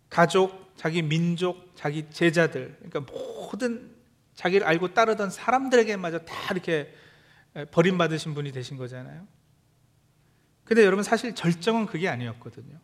가족, 0.08 0.72
자기 0.76 1.02
민족, 1.02 1.72
자기 1.74 2.08
제자들, 2.10 2.76
그러니까 2.78 3.00
모든 3.12 3.94
자기를 4.34 4.66
알고 4.66 4.94
따르던 4.94 5.30
사람들에게마저 5.30 6.20
다 6.20 6.34
이렇게 6.52 6.94
버림받으신 7.70 8.34
분이 8.34 8.52
되신 8.52 8.76
거잖아요. 8.76 9.26
근데 10.64 10.84
여러분 10.84 11.02
사실 11.02 11.34
절정은 11.34 11.86
그게 11.86 12.08
아니었거든요. 12.08 12.78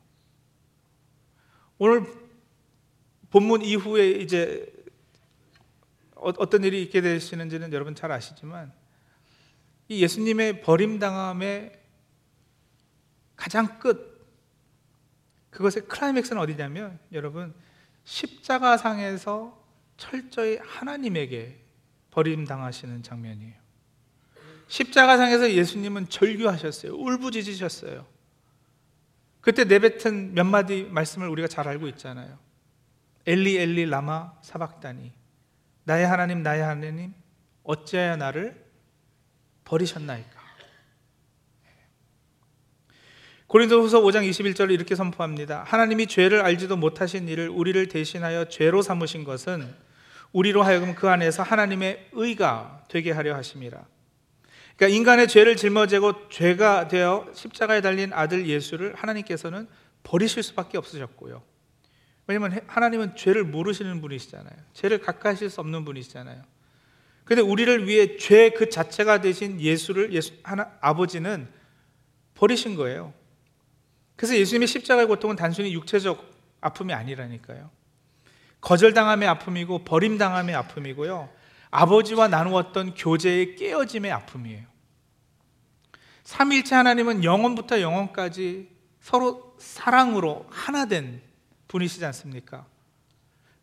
오늘 1.79 2.05
본문 3.31 3.63
이후에 3.63 4.11
이제 4.11 4.73
어, 6.15 6.31
어떤 6.39 6.65
일이 6.65 6.83
있게 6.83 7.01
되시는지는 7.01 7.73
여러분 7.73 7.95
잘 7.95 8.11
아시지만 8.11 8.73
이 9.89 10.03
예수님의 10.03 10.63
버림당함의 10.63 11.81
가장 13.37 13.79
끝 13.79 14.16
그것의 15.57 15.89
클라이맥스는 15.89 16.41
어디냐면 16.41 16.99
여러분 17.13 17.55
십자가상에서 18.05 19.59
철저히 19.97 20.59
하나님에게 20.63 21.59
버림당하시는 22.11 23.03
장면이에요. 23.03 23.55
십자가상에서 24.69 25.51
예수님은 25.53 26.11
절규하셨어요. 26.11 26.95
울부짖으셨어요. 26.95 28.07
그때 29.41 29.65
내뱉은 29.65 30.35
몇 30.35 30.45
마디 30.45 30.85
말씀을 30.91 31.29
우리가 31.31 31.49
잘 31.49 31.67
알고 31.69 31.89
있잖아요. 31.89 32.39
엘리 33.25 33.57
엘리 33.57 33.87
라마 33.87 34.35
사박다니 34.43 35.11
나의 35.85 36.07
하나님 36.07 36.43
나의 36.43 36.63
하나님 36.63 37.15
어찌하여 37.63 38.17
나를 38.17 38.63
버리셨나이까. 39.65 40.36
고린도후서 43.47 44.01
5장 44.01 44.29
21절을 44.29 44.73
이렇게 44.73 44.97
선포합니다. 44.97 45.63
하나님이 45.67 46.09
죄를 46.09 46.41
알지도 46.41 46.77
못하신 46.77 47.29
일을 47.29 47.49
우리를 47.49 47.87
대신하여 47.89 48.47
죄로 48.47 48.83
삼으신 48.83 49.23
것은 49.23 49.73
우리로 50.33 50.65
하여금 50.65 50.97
그 50.97 51.09
안에서 51.09 51.45
하나님의 51.45 52.09
의가 52.13 52.85
되게 52.89 53.13
하려 53.13 53.37
하심이라. 53.37 53.85
그러니까 54.77 54.97
인간의 54.97 55.29
죄를 55.29 55.57
짊어지고 55.57 56.29
죄가 56.29 56.89
되어 56.89 57.31
십자가에 57.33 57.81
달린 57.81 58.13
아들 58.13 58.47
예수를 58.47 58.95
하나님께서는 58.97 59.69
버리실 60.03 60.43
수밖에 60.43 60.77
없으셨고요. 60.77 61.43
왜냐하면 62.27 62.61
하나님은 62.67 63.15
죄를 63.15 63.45
모르시는 63.45 64.01
분이시잖아요. 64.01 64.57
죄를 64.73 64.99
각하실 64.99 65.51
수 65.51 65.61
없는 65.61 65.85
분이시잖아요. 65.85 66.43
근데 67.25 67.43
우리를 67.43 67.87
위해 67.87 68.17
죄 68.17 68.51
그 68.51 68.69
자체가 68.69 69.21
되신 69.21 69.61
예수를 69.61 70.13
예수 70.13 70.33
하나 70.43 70.73
아버지는 70.81 71.49
버리신 72.35 72.75
거예요. 72.75 73.15
그래서 74.17 74.37
예수님의 74.37 74.67
십자가의 74.67 75.07
고통은 75.07 75.37
단순히 75.37 75.73
육체적 75.75 76.35
아픔이 76.61 76.93
아니라니까요. 76.93 77.71
거절당함의 78.61 79.29
아픔이고 79.29 79.85
버림당함의 79.85 80.55
아픔이고요. 80.55 81.31
아버지와 81.71 82.29
나누었던 82.29 82.95
교제의 82.95 83.57
깨어짐의 83.57 84.11
아픔이에요. 84.11 84.65
삼일체 86.25 86.75
하나님은 86.75 87.23
영원부터 87.23 87.81
영원까지 87.81 88.69
서로 89.01 89.55
사랑으로 89.59 90.47
하나 90.51 90.87
된 90.87 91.23
분이시지 91.69 92.05
않습니까? 92.07 92.67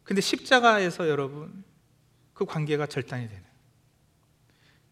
근데 0.03 0.21
십자가에서 0.21 1.09
여러분 1.09 1.63
그 2.33 2.45
관계가 2.45 2.87
절단이 2.87 3.27
되는 3.27 3.43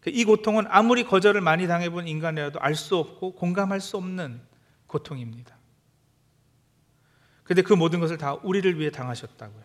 그이 0.00 0.24
고통은 0.24 0.66
아무리 0.68 1.04
거절을 1.04 1.40
많이 1.40 1.66
당해본 1.66 2.08
인간이라도 2.08 2.60
알 2.60 2.74
수 2.74 2.96
없고 2.96 3.34
공감할 3.36 3.80
수 3.80 3.96
없는 3.96 4.40
고통입니다. 4.92 5.56
근데 7.44 7.62
그 7.62 7.72
모든 7.72 7.98
것을 7.98 8.18
다 8.18 8.34
우리를 8.34 8.78
위해 8.78 8.90
당하셨다고요. 8.90 9.64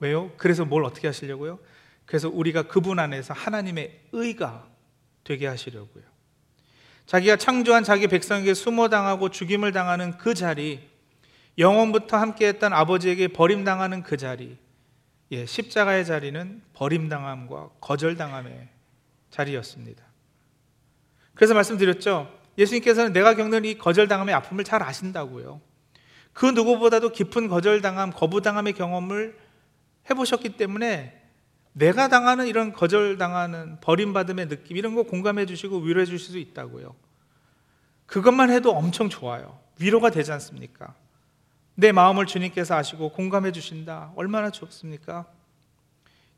왜요? 0.00 0.32
그래서 0.36 0.64
뭘 0.64 0.84
어떻게 0.84 1.06
하시려고요? 1.06 1.60
그래서 2.06 2.28
우리가 2.28 2.64
그분 2.64 2.98
안에서 2.98 3.32
하나님의 3.34 4.08
의가 4.12 4.68
되게 5.22 5.46
하시려고요. 5.46 6.04
자기가 7.06 7.36
창조한 7.36 7.84
자기 7.84 8.08
백성에게 8.08 8.54
수모당하고 8.54 9.30
죽임을 9.30 9.72
당하는 9.72 10.16
그 10.18 10.34
자리, 10.34 10.88
영원부터 11.58 12.16
함께했던 12.16 12.72
아버지에게 12.72 13.28
버림당하는 13.28 14.02
그 14.02 14.16
자리, 14.16 14.58
예, 15.32 15.46
십자가의 15.46 16.04
자리는 16.04 16.62
버림당함과 16.72 17.70
거절당함의 17.80 18.68
자리였습니다. 19.30 20.04
그래서 21.34 21.54
말씀드렸죠. 21.54 22.39
예수님께서는 22.58 23.12
내가 23.12 23.34
겪는 23.34 23.64
이 23.64 23.78
거절당함의 23.78 24.34
아픔을 24.34 24.64
잘 24.64 24.82
아신다고요. 24.82 25.60
그 26.32 26.46
누구보다도 26.46 27.10
깊은 27.10 27.48
거절당함, 27.48 28.12
거부당함의 28.12 28.74
경험을 28.74 29.38
해보셨기 30.08 30.56
때문에 30.56 31.20
내가 31.72 32.08
당하는 32.08 32.46
이런 32.46 32.72
거절당하는 32.72 33.80
버림받음의 33.80 34.48
느낌 34.48 34.76
이런 34.76 34.94
거 34.94 35.04
공감해 35.04 35.46
주시고 35.46 35.78
위로해 35.78 36.04
주실 36.04 36.32
수 36.32 36.38
있다고요. 36.38 36.94
그것만 38.06 38.50
해도 38.50 38.72
엄청 38.72 39.08
좋아요. 39.08 39.58
위로가 39.78 40.10
되지 40.10 40.32
않습니까? 40.32 40.94
내 41.74 41.92
마음을 41.92 42.26
주님께서 42.26 42.74
아시고 42.74 43.10
공감해 43.10 43.52
주신다. 43.52 44.12
얼마나 44.16 44.50
좋습니까? 44.50 45.26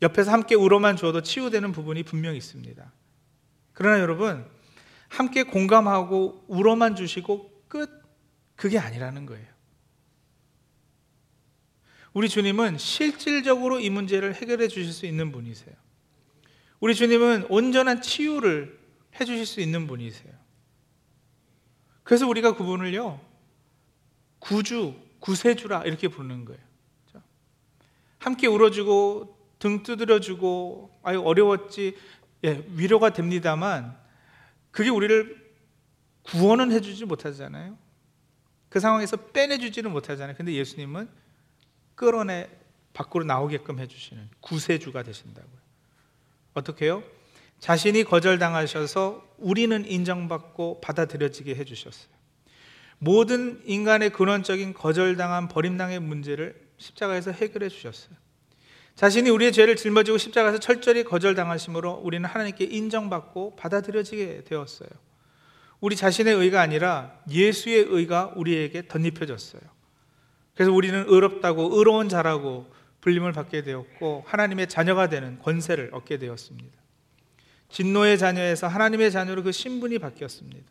옆에서 0.03 0.31
함께 0.33 0.55
울어만 0.55 0.97
주어도 0.97 1.23
치유되는 1.23 1.73
부분이 1.73 2.03
분명히 2.03 2.37
있습니다. 2.37 2.93
그러나 3.73 4.01
여러분, 4.01 4.45
함께 5.13 5.43
공감하고 5.43 6.43
울어만 6.49 6.97
주시고 6.97 7.65
끝 7.69 7.91
그게 8.57 8.79
아니라는 8.79 9.27
거예요. 9.27 9.47
우리 12.15 12.31
주님은 12.31 12.79
실질적으로 12.79 13.79
이 13.79 13.91
문제를 13.91 14.35
해결해 14.35 14.69
주실 14.69 14.91
수 14.91 15.05
있는 15.05 15.31
분이세요. 15.31 15.75
우리 16.81 16.95
주님은 16.95 17.47
온전한 17.51 18.01
치유를 18.01 18.79
해 19.21 19.25
주실 19.27 19.45
수 19.45 19.61
있는 19.61 19.87
분이세요. 19.87 20.33
그래서 22.05 22.27
우리가 22.27 22.57
그분을요, 22.57 23.21
구주, 24.39 24.95
구세주라 25.21 25.83
이렇게 25.85 26.09
부르는 26.09 26.47
거예요. 26.47 26.61
함께 28.19 28.47
울어주고, 28.47 29.37
등 29.59 29.83
두드려주고, 29.83 30.91
아유, 31.03 31.21
어려웠지, 31.23 31.97
예, 32.45 32.65
위로가 32.75 33.13
됩니다만, 33.13 34.02
그게 34.73 34.91
우리를 34.91 35.41
구원은 36.25 36.73
해주지 36.73 37.05
못하잖아요. 37.05 37.79
그 38.69 38.81
상황에서 38.81 39.17
빼내주지는 39.17 39.93
못하잖아요. 39.93 40.35
근데 40.37 40.55
예수님은 40.55 41.09
끌어내 41.95 42.49
밖으로 42.95 43.25
나오게끔 43.25 43.79
해주시는 43.79 44.29
구세주가 44.41 45.03
되신다고요. 45.03 45.63
어떻게요? 46.55 47.03
자신이 47.59 48.05
거절당하셔서 48.05 49.37
우리는 49.39 49.85
인정받고 49.87 50.81
받아들여지게 50.81 51.55
해주셨어요. 51.55 52.11
모든 52.99 53.63
인간의 53.67 54.11
근원적인 54.11 54.75
거절당한 54.75 55.49
버림당의 55.49 56.01
문제를 56.01 56.61
십자가에서 56.79 57.31
해결해 57.31 57.69
주셨어요. 57.69 58.22
자신이 58.95 59.31
우리의 59.31 59.53
죄를 59.53 59.77
짊어지고 59.77 60.19
십자가에서 60.19 60.59
철저히 60.59 61.03
거절당하심으로 61.05 62.03
우리는 62.05 62.29
하나님께 62.29 62.65
인정받고 62.65 63.57
받아들여지게 63.57 64.45
되었어요. 64.45 64.89
우리 65.81 65.97
자신의 65.97 66.35
의가 66.35 66.61
아니라 66.61 67.19
예수의 67.29 67.87
의가 67.89 68.33
우리에게 68.37 68.87
덧입혀졌어요. 68.87 69.63
그래서 70.55 70.73
우리는 70.73 71.05
의롭다고 71.09 71.77
의로운 71.79 72.09
자라고 72.09 72.67
불림을 73.01 73.33
받게 73.33 73.63
되었고 73.63 74.25
하나님의 74.27 74.69
자녀가 74.69 75.09
되는 75.09 75.39
권세를 75.41 75.91
얻게 75.93 76.19
되었습니다. 76.19 76.71
진노의 77.71 78.19
자녀에서 78.19 78.69
하나님의 78.69 79.11
자녀로 79.11 79.43
그 79.43 79.51
신분이 79.51 79.99
바뀌었습니다. 79.99 80.71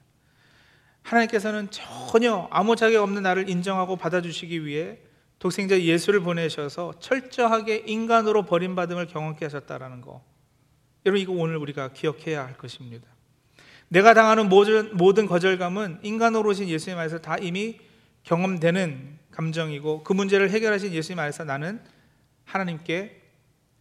하나님께서는 1.02 1.70
전혀 1.72 2.48
아무 2.52 2.76
자격 2.76 3.04
없는 3.04 3.24
나를 3.24 3.50
인정하고 3.50 3.96
받아주시기 3.98 4.66
위해 4.66 5.00
독생자 5.42 5.82
예수를 5.82 6.20
보내셔서 6.20 6.94
철저하게 7.00 7.84
인간으로 7.88 8.46
버림받음을 8.46 9.08
경험케 9.08 9.44
하셨다라는 9.44 10.02
거. 10.02 10.24
여러분 11.04 11.20
이거 11.20 11.34
오늘 11.34 11.58
우리가 11.58 11.94
기억해야 11.94 12.46
할 12.46 12.56
것입니다. 12.56 13.08
내가 13.88 14.14
당하는 14.14 14.50
모든, 14.50 14.96
모든 14.96 15.26
거절감은 15.26 16.02
인간으로 16.04 16.52
오신 16.52 16.70
예수님 16.70 17.00
안에서 17.00 17.22
다 17.22 17.38
이미 17.38 17.80
경험되는 18.22 19.18
감정이고 19.32 20.04
그 20.04 20.14
문제를 20.14 20.52
해결하신 20.52 20.94
예수님 20.94 21.18
안에서 21.18 21.44
나는 21.44 21.82
하나님께 22.46 23.20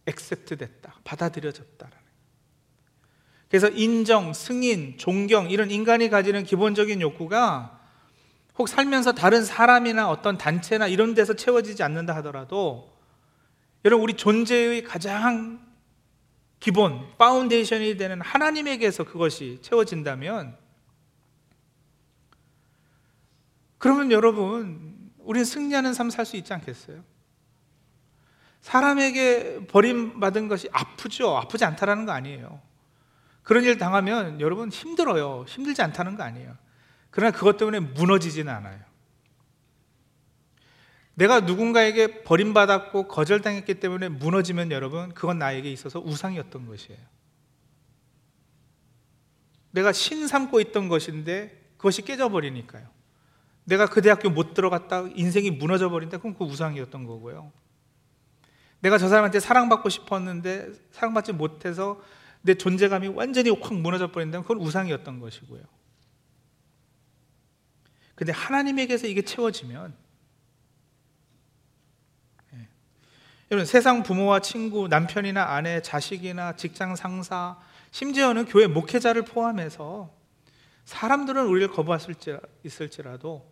액셉트 0.07 0.57
됐다. 0.57 0.95
받아들여졌다. 1.03 1.91
그래서 3.49 3.69
인정, 3.69 4.33
승인, 4.33 4.97
존경 4.97 5.51
이런 5.51 5.69
인간이 5.69 6.09
가지는 6.09 6.43
기본적인 6.43 7.01
욕구가 7.01 7.80
혹 8.57 8.67
살면서 8.67 9.13
다른 9.13 9.43
사람이나 9.43 10.09
어떤 10.09 10.37
단체나 10.37 10.87
이런 10.87 11.13
데서 11.13 11.33
채워지지 11.35 11.83
않는다 11.83 12.15
하더라도 12.17 12.91
여러분 13.85 14.03
우리 14.03 14.13
존재의 14.13 14.83
가장 14.83 15.65
기본 16.59 17.17
foundation이 17.17 17.97
되는 17.97 18.21
하나님에게서 18.21 19.05
그것이 19.05 19.59
채워진다면 19.61 20.55
그러면 23.79 24.11
여러분 24.11 25.09
우리는 25.19 25.43
승리하는 25.45 25.93
삶 25.93 26.09
살 26.09 26.25
수 26.25 26.37
있지 26.37 26.53
않겠어요? 26.53 27.03
사람에게 28.61 29.65
버림받은 29.67 30.47
것이 30.47 30.69
아프죠. 30.71 31.35
아프지 31.35 31.65
않다라는 31.65 32.05
거 32.05 32.11
아니에요. 32.11 32.61
그런 33.41 33.63
일 33.63 33.79
당하면 33.79 34.39
여러분 34.39 34.69
힘들어요. 34.69 35.45
힘들지 35.47 35.81
않다는 35.81 36.15
거 36.15 36.21
아니에요. 36.21 36.55
그러나 37.11 37.31
그것 37.31 37.57
때문에 37.57 37.79
무너지지는 37.79 38.51
않아요. 38.51 38.79
내가 41.13 41.41
누군가에게 41.41 42.23
버림받았고 42.23 43.07
거절당했기 43.07 43.75
때문에 43.75 44.09
무너지면 44.09 44.71
여러분 44.71 45.13
그건 45.13 45.37
나에게 45.37 45.71
있어서 45.71 45.99
우상이었던 45.99 46.65
것이에요. 46.65 46.99
내가 49.71 49.91
신 49.91 50.27
삼고 50.27 50.59
있던 50.61 50.87
것인데 50.87 51.61
그것이 51.77 52.01
깨져버리니까요. 52.01 52.87
내가 53.65 53.85
그 53.85 54.01
대학교 54.01 54.29
못 54.29 54.53
들어갔다 54.53 55.03
인생이 55.13 55.51
무너져 55.51 55.89
버린다 55.89 56.17
그럼 56.17 56.35
그 56.35 56.43
우상이었던 56.45 57.05
거고요. 57.05 57.51
내가 58.79 58.97
저 58.97 59.07
사람한테 59.07 59.39
사랑받고 59.39 59.89
싶었는데 59.89 60.71
사랑받지 60.91 61.33
못해서 61.33 62.01
내 62.41 62.55
존재감이 62.55 63.09
완전히 63.09 63.51
확 63.51 63.73
무너져 63.75 64.11
버린다면 64.11 64.43
그건 64.43 64.57
우상이었던 64.65 65.19
것이고요. 65.19 65.61
근데 68.21 68.33
하나님에게서 68.33 69.07
이게 69.07 69.23
채워지면 69.23 69.95
예. 72.53 72.67
여러분 73.49 73.65
세상 73.65 74.03
부모와 74.03 74.41
친구, 74.41 74.87
남편이나 74.87 75.43
아내, 75.43 75.81
자식이나 75.81 76.55
직장 76.55 76.95
상사, 76.95 77.57
심지어는 77.89 78.45
교회 78.45 78.67
목회자를 78.67 79.23
포함해서 79.23 80.13
사람들은 80.85 81.47
우리를 81.47 81.69
거부하실지라도 81.69 83.51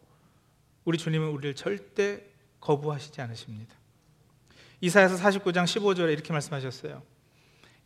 우리 0.86 0.99
주님은 0.99 1.29
우리를 1.29 1.55
절대 1.55 2.21
거부하시지 2.60 3.19
않으십니다. 3.21 3.73
이사야서 4.82 5.15
49장 5.15 5.63
15절에 5.63 6.13
이렇게 6.13 6.32
말씀하셨어요. 6.32 7.01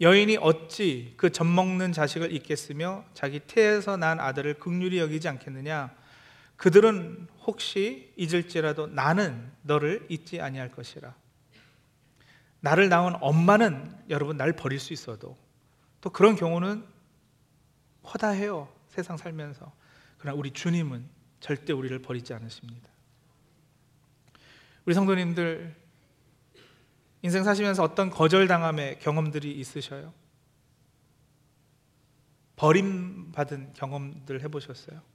여인이 0.02 0.38
어찌 0.42 1.14
그 1.16 1.32
젖먹는 1.32 1.94
자식을 1.94 2.36
잊겠으며 2.36 3.06
자기 3.14 3.40
태에서 3.40 3.96
난 3.96 4.20
아들을 4.20 4.56
극률히 4.56 5.00
여기지 5.00 5.30
않겠느냐 5.30 6.03
그들은 6.64 7.28
혹시 7.42 8.14
잊을지라도 8.16 8.88
나는 8.88 9.52
너를 9.64 10.06
잊지 10.08 10.40
아니할 10.40 10.72
것이라 10.72 11.14
나를 12.62 12.88
낳은 12.88 13.16
엄마는 13.20 13.94
여러분 14.10 14.38
날 14.38 14.54
버릴 14.54 14.80
수 14.80 14.94
있어도 14.94 15.38
또 16.00 16.10
그런 16.10 16.38
경우는 16.38 16.86
허다해요 18.06 18.74
세상 18.88 19.18
살면서 19.18 19.74
그러나 20.18 20.40
우리 20.40 20.52
주님은 20.52 21.06
절대 21.42 21.74
우리를 21.74 22.00
버리지 22.00 22.34
않으십니다 22.34 22.90
우리 24.86 24.94
성도님들 24.94 25.76
인생 27.24 27.44
사시면서 27.44 27.84
어떤 27.84 28.10
거절당함의 28.10 29.00
경험들이 29.00 29.52
있으셔요? 29.52 30.14
버림받은 32.56 33.74
경험들 33.74 34.42
해보셨어요? 34.44 35.13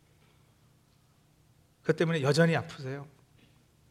그 1.88 1.96
때문에 1.96 2.20
여전히 2.20 2.54
아프세요? 2.54 3.08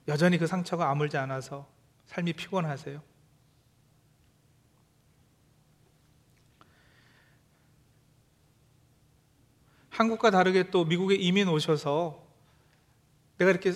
여전히 0.08 0.38
그 0.38 0.46
상처가 0.46 0.92
아물지 0.92 1.18
않아서 1.18 1.68
삶이 2.06 2.34
피곤하세요? 2.34 3.02
한국과 9.90 10.30
다르게 10.30 10.70
또 10.70 10.86
미국에 10.86 11.16
이민 11.16 11.48
오셔서 11.48 12.24
내가 13.40 13.50
이렇게 13.50 13.74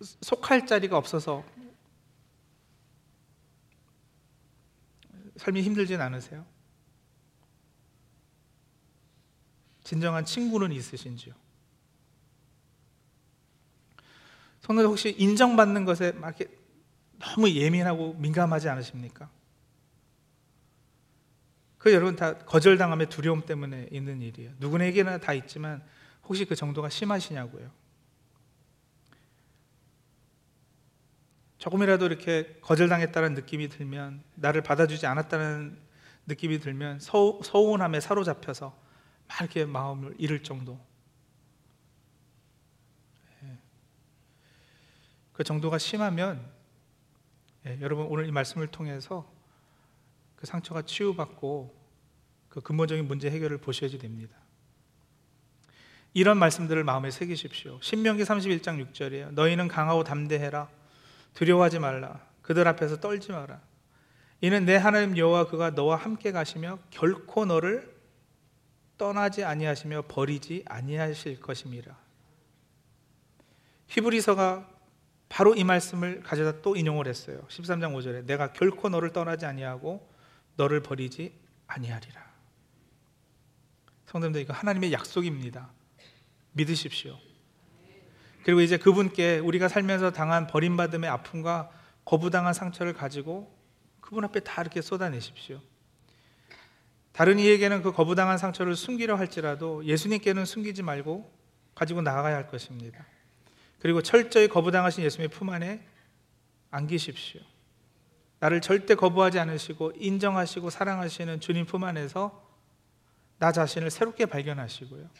속할 0.00 0.66
자리가 0.66 0.96
없어서 0.96 1.44
삶이 5.36 5.60
힘들진 5.60 6.00
않으세요? 6.00 6.46
진정한 9.84 10.24
친구는 10.24 10.72
있으신지요? 10.72 11.41
성도 14.62 14.82
혹시 14.82 15.14
인정받는 15.18 15.84
것에 15.84 16.12
막 16.12 16.28
이렇게 16.38 16.56
너무 17.18 17.50
예민하고 17.50 18.14
민감하지 18.14 18.68
않으십니까? 18.68 19.28
그 21.78 21.92
여러분 21.92 22.14
다 22.14 22.38
거절당함의 22.38 23.08
두려움 23.08 23.42
때문에 23.44 23.88
있는 23.90 24.22
일이에요. 24.22 24.52
누구에게나 24.58 25.18
다 25.18 25.32
있지만 25.34 25.82
혹시 26.24 26.44
그 26.44 26.54
정도가 26.54 26.88
심하시냐고요. 26.88 27.70
조금이라도 31.58 32.06
이렇게 32.06 32.56
거절당했다는 32.60 33.34
느낌이 33.34 33.68
들면 33.68 34.22
나를 34.36 34.62
받아주지 34.62 35.06
않았다는 35.06 35.76
느낌이 36.26 36.60
들면 36.60 37.00
서, 37.00 37.40
서운함에 37.42 38.00
사로잡혀서 38.00 38.76
막 39.28 39.40
이렇게 39.40 39.64
마음을 39.64 40.14
잃을 40.18 40.44
정도 40.44 40.80
그 45.32 45.44
정도가 45.44 45.78
심하면 45.78 46.44
예, 47.66 47.78
여러분 47.80 48.06
오늘 48.06 48.26
이 48.26 48.32
말씀을 48.32 48.66
통해서 48.66 49.30
그 50.36 50.46
상처가 50.46 50.82
치유받고 50.82 51.82
그 52.48 52.60
근본적인 52.60 53.06
문제 53.06 53.30
해결을 53.30 53.58
보셔야지 53.58 53.98
됩니다. 53.98 54.36
이런 56.14 56.38
말씀들을 56.38 56.84
마음에 56.84 57.10
새기십시오. 57.10 57.78
신명기 57.80 58.24
31장 58.24 58.92
6절이에요. 58.92 59.32
너희는 59.32 59.68
강하고 59.68 60.04
담대해라. 60.04 60.68
두려워하지 61.34 61.78
말라. 61.78 62.20
그들 62.42 62.68
앞에서 62.68 63.00
떨지 63.00 63.32
마라. 63.32 63.62
이는 64.42 64.66
내 64.66 64.76
하나님 64.76 65.16
여호와 65.16 65.46
그가 65.46 65.70
너와 65.70 65.96
함께 65.96 66.32
가시며 66.32 66.78
결코 66.90 67.46
너를 67.46 67.96
떠나지 68.98 69.44
아니하시며 69.44 70.02
버리지 70.08 70.64
아니하실 70.66 71.40
것임이라. 71.40 71.96
히브리서가 73.86 74.68
바로 75.32 75.54
이 75.54 75.64
말씀을 75.64 76.22
가져다 76.22 76.60
또 76.60 76.76
인용을 76.76 77.08
했어요. 77.08 77.40
13장 77.48 77.94
5절에 77.94 78.26
내가 78.26 78.52
결코 78.52 78.90
너를 78.90 79.14
떠나지 79.14 79.46
아니하고 79.46 80.06
너를 80.56 80.82
버리지 80.82 81.32
아니하리라. 81.66 82.22
성도님들 84.04 84.42
이거 84.42 84.52
하나님의 84.52 84.92
약속입니다. 84.92 85.70
믿으십시오. 86.52 87.16
그리고 88.44 88.60
이제 88.60 88.76
그분께 88.76 89.38
우리가 89.38 89.68
살면서 89.68 90.10
당한 90.10 90.46
버림받음의 90.48 91.08
아픔과 91.08 91.70
거부당한 92.04 92.52
상처를 92.52 92.92
가지고 92.92 93.56
그분 94.02 94.24
앞에 94.24 94.40
다 94.40 94.60
이렇게 94.60 94.82
쏟아내십시오. 94.82 95.62
다른 97.12 97.38
이에게는 97.38 97.80
그 97.80 97.92
거부당한 97.92 98.36
상처를 98.36 98.76
숨기려 98.76 99.16
할지라도 99.16 99.82
예수님께는 99.86 100.44
숨기지 100.44 100.82
말고 100.82 101.32
가지고 101.74 102.02
나가야 102.02 102.36
할 102.36 102.48
것입니다. 102.48 103.06
그리고 103.82 104.00
철저히 104.00 104.46
거부당하신 104.46 105.02
예수님의 105.02 105.28
품 105.28 105.50
안에 105.50 105.84
안기십시오. 106.70 107.40
나를 108.38 108.60
절대 108.60 108.94
거부하지 108.94 109.40
않으시고 109.40 109.94
인정하시고 109.96 110.70
사랑하시는 110.70 111.40
주님 111.40 111.66
품 111.66 111.82
안에서 111.82 112.48
나 113.40 113.50
자신을 113.50 113.90
새롭게 113.90 114.26
발견하시고요. 114.26 115.10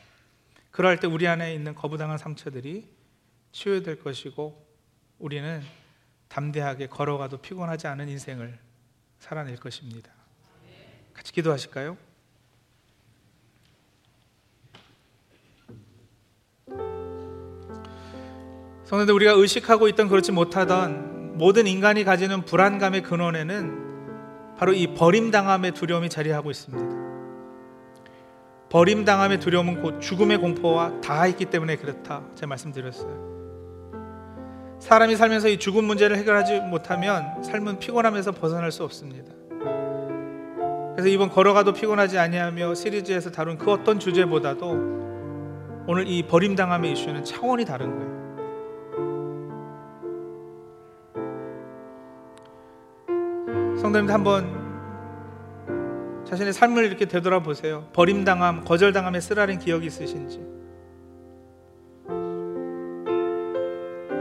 그럴 0.71 1.01
때 1.01 1.09
우리 1.09 1.27
안에 1.27 1.53
있는 1.53 1.75
거부당한 1.75 2.19
상처들이 2.19 2.89
치유될 3.51 3.99
것이고 3.99 4.65
우리는 5.19 5.61
담대하게 6.29 6.87
걸어가도 6.87 7.39
피곤하지 7.39 7.89
않은 7.89 8.09
인생을 8.09 8.61
살아낼 9.19 9.57
것입니다. 9.57 10.13
같이 11.13 11.33
기도하실까요? 11.33 11.99
성도들 18.93 19.15
우리가 19.15 19.33
의식하고 19.33 19.89
있던 19.89 20.09
그렇지 20.09 20.33
못하던 20.33 21.39
모든 21.39 21.67
인간이 21.67 22.05
가지는 22.05 22.43
불안감의 22.43 23.03
근원에는 23.03 24.55
바로 24.59 24.75
이 24.75 24.89
버림당함의 24.89 25.73
두려움이 25.73 26.11
자리하고 26.11 26.51
있습니다. 26.51 26.95
버림당함의 28.69 29.41
두려움은 29.41 29.81
곧 29.81 29.99
죽음의 30.03 30.37
공포와 30.37 31.01
다 31.01 31.27
있기 31.27 31.47
때문에 31.47 31.77
그렇다. 31.77 32.21
제가 32.35 32.49
말씀드렸어요. 32.49 33.33
사람이 34.79 35.17
살면서 35.17 35.49
이 35.49 35.59
죽음 35.59 35.87
문제를 35.87 36.19
해결하지 36.19 36.61
못하면 36.61 37.43
삶은 37.43 37.79
피곤함에서 37.79 38.33
벗어날 38.33 38.71
수 38.71 38.85
없습니다. 38.85 39.33
그래서 40.93 41.09
이번 41.09 41.31
걸어가도 41.31 41.73
피곤하지 41.73 42.19
아니하며 42.19 42.75
시리즈에서 42.75 43.31
다룬 43.31 43.57
그 43.57 43.71
어떤 43.71 43.99
주제보다도 43.99 44.69
오늘 45.87 46.07
이 46.07 46.23
버림당함의 46.25 46.93
이슈는 46.93 47.25
차원이 47.25 47.65
다른 47.65 47.99
거예요. 47.99 48.22
성도님들 53.83 54.15
한번 54.15 54.63
자신의 56.25 56.53
삶을 56.53 56.85
이렇게 56.85 57.07
되돌아보세요. 57.07 57.89
버림당함, 57.93 58.63
거절당함에 58.63 59.19
쓰라린 59.21 59.59
기억이 59.59 59.87
있으신지. 59.87 60.41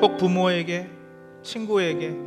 혹 0.01 0.17
부모에게, 0.17 0.89
친구에게 1.43 2.17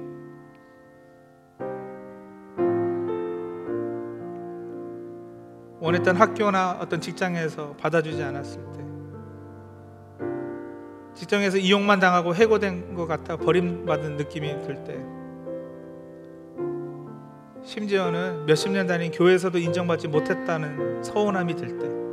원했던 5.80 6.14
학교나 6.14 6.78
어떤 6.80 7.00
직장에서 7.00 7.72
받아주지 7.72 8.22
않았을 8.22 8.62
때 8.74 8.84
직장에서 11.14 11.58
이용만 11.58 11.98
당하고 11.98 12.32
해고된 12.32 12.94
것 12.94 13.08
같아 13.08 13.36
버림받은 13.36 14.18
느낌이 14.18 14.62
들 14.62 14.84
때 14.84 15.23
심지어는 17.64 18.46
몇십 18.46 18.70
년 18.72 18.86
다닌 18.86 19.10
교회에서도 19.10 19.58
인정받지 19.58 20.08
못했다는 20.08 21.02
서운함이 21.02 21.56
들 21.56 21.78
때 21.78 22.04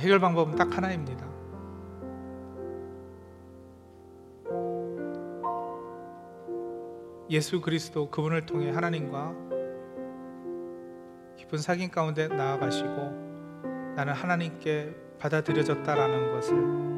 해결 0.00 0.18
방법은 0.18 0.54
딱 0.56 0.74
하나입니다. 0.74 1.28
예수 7.28 7.60
그리스도 7.60 8.08
그분을 8.08 8.46
통해 8.46 8.70
하나님과 8.70 9.34
깊은 11.36 11.58
사귐 11.58 11.90
가운데 11.90 12.28
나아가시고 12.28 12.88
나는 13.94 14.14
하나님께 14.14 14.94
받아들여졌다라는 15.18 16.32
것을 16.32 16.56
네, 16.56 16.89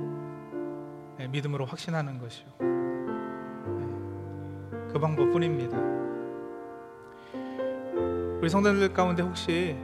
믿음으로 1.29 1.65
확신하는 1.67 2.19
것이요. 2.19 2.47
네, 2.61 3.87
그 4.93 4.99
방법뿐입니다. 5.01 5.77
우리 8.41 8.49
성도들 8.49 8.93
가운데 8.93 9.23
혹시 9.23 9.77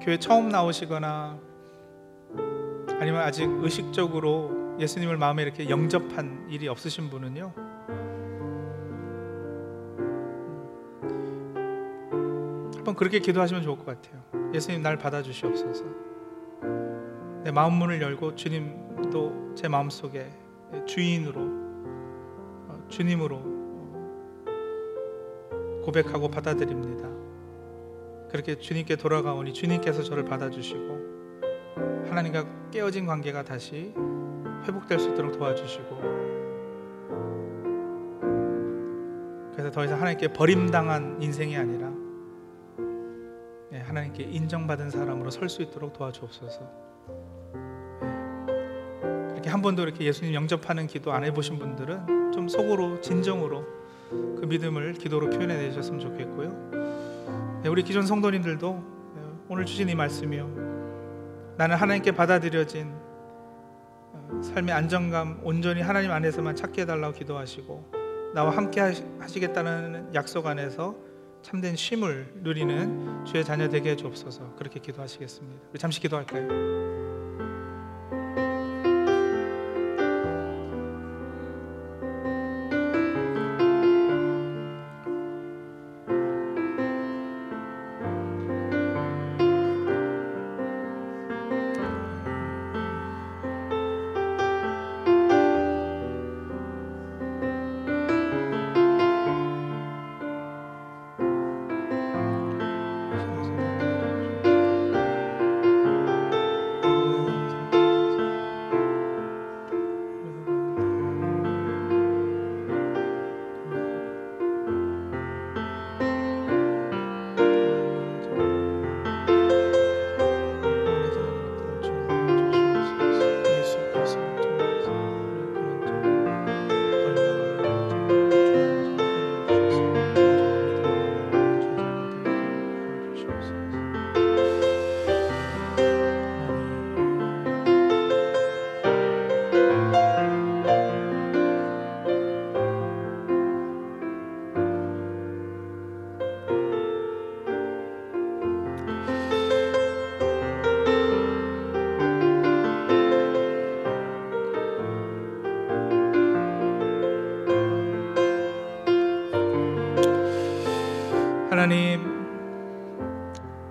교회 0.00 0.18
처음 0.18 0.48
나오시거나 0.48 1.38
아니면 3.00 3.22
아직 3.22 3.44
의식적으로 3.44 4.76
예수님을 4.78 5.16
마음에 5.16 5.42
이렇게 5.42 5.68
영접한 5.68 6.46
일이 6.50 6.68
없으신 6.68 7.10
분은요. 7.10 7.52
한번 12.76 12.94
그렇게 12.96 13.18
기도하시면 13.18 13.62
좋을 13.62 13.76
것 13.76 13.86
같아요. 13.86 14.22
예수님 14.52 14.82
날 14.82 14.98
받아주시옵소서. 14.98 16.13
내 17.44 17.50
마음 17.50 17.74
문을 17.74 18.00
열고 18.00 18.36
주님도 18.36 19.54
제 19.54 19.68
마음 19.68 19.90
속에 19.90 20.30
주인으로 20.86 21.40
어, 21.42 22.84
주님으로 22.88 23.54
고백하고 25.84 26.30
받아들입니다. 26.30 27.06
그렇게 28.30 28.58
주님께 28.58 28.96
돌아가오니 28.96 29.52
주님께서 29.52 30.02
저를 30.02 30.24
받아주시고 30.24 32.04
하나님과 32.08 32.70
깨어진 32.70 33.04
관계가 33.04 33.44
다시 33.44 33.92
회복될 34.66 34.98
수 34.98 35.10
있도록 35.10 35.32
도와주시고 35.32 36.24
그래서 39.52 39.70
더 39.70 39.84
이상 39.84 40.00
하나님께 40.00 40.32
버림당한 40.32 41.20
인생이 41.20 41.58
아니라 41.58 41.92
예, 43.72 43.78
하나님께 43.80 44.24
인정받은 44.24 44.88
사람으로 44.88 45.30
설 45.30 45.50
수 45.50 45.60
있도록 45.60 45.92
도와주옵소서. 45.92 46.93
한 49.54 49.62
번도 49.62 49.84
이렇게 49.84 50.04
예수님 50.04 50.34
영접하는 50.34 50.88
기도 50.88 51.12
안 51.12 51.22
해보신 51.22 51.60
분들은 51.60 52.32
좀 52.32 52.48
속으로 52.48 53.00
진정으로 53.00 53.64
그 54.10 54.46
믿음을 54.46 54.94
기도로 54.94 55.30
표현해 55.30 55.56
내셨으면 55.56 56.00
좋겠고요. 56.00 57.62
예, 57.64 57.68
우리 57.68 57.84
기존 57.84 58.04
성도님들도 58.04 58.82
오늘 59.48 59.64
주신 59.64 59.88
이 59.88 59.94
말씀이요. 59.94 61.54
나는 61.56 61.76
하나님께 61.76 62.10
받아들여진 62.10 62.92
어, 64.12 64.40
삶의 64.42 64.74
안정감 64.74 65.38
온전히 65.44 65.82
하나님 65.82 66.10
안에서만 66.10 66.56
찾게 66.56 66.82
해달라고 66.82 67.14
기도하시고 67.14 68.32
나와 68.34 68.50
함께 68.50 68.80
하시겠다는 69.20 70.16
약속 70.16 70.48
안에서 70.48 70.96
참된 71.42 71.76
쉼을 71.76 72.32
누리는 72.42 73.24
주의 73.24 73.44
자녀 73.44 73.68
되게 73.68 73.90
해 73.90 73.96
주옵소서. 73.96 74.56
그렇게 74.56 74.80
기도하시겠습니다. 74.80 75.78
잠시 75.78 76.00
기도할까요? 76.00 77.23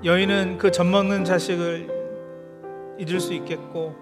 여인은 0.04 0.58
그 0.58 0.70
젖 0.70 0.84
먹는 0.86 1.24
자식을 1.24 2.98
잊을 3.00 3.22
수 3.22 3.34
있겠고 3.34 3.96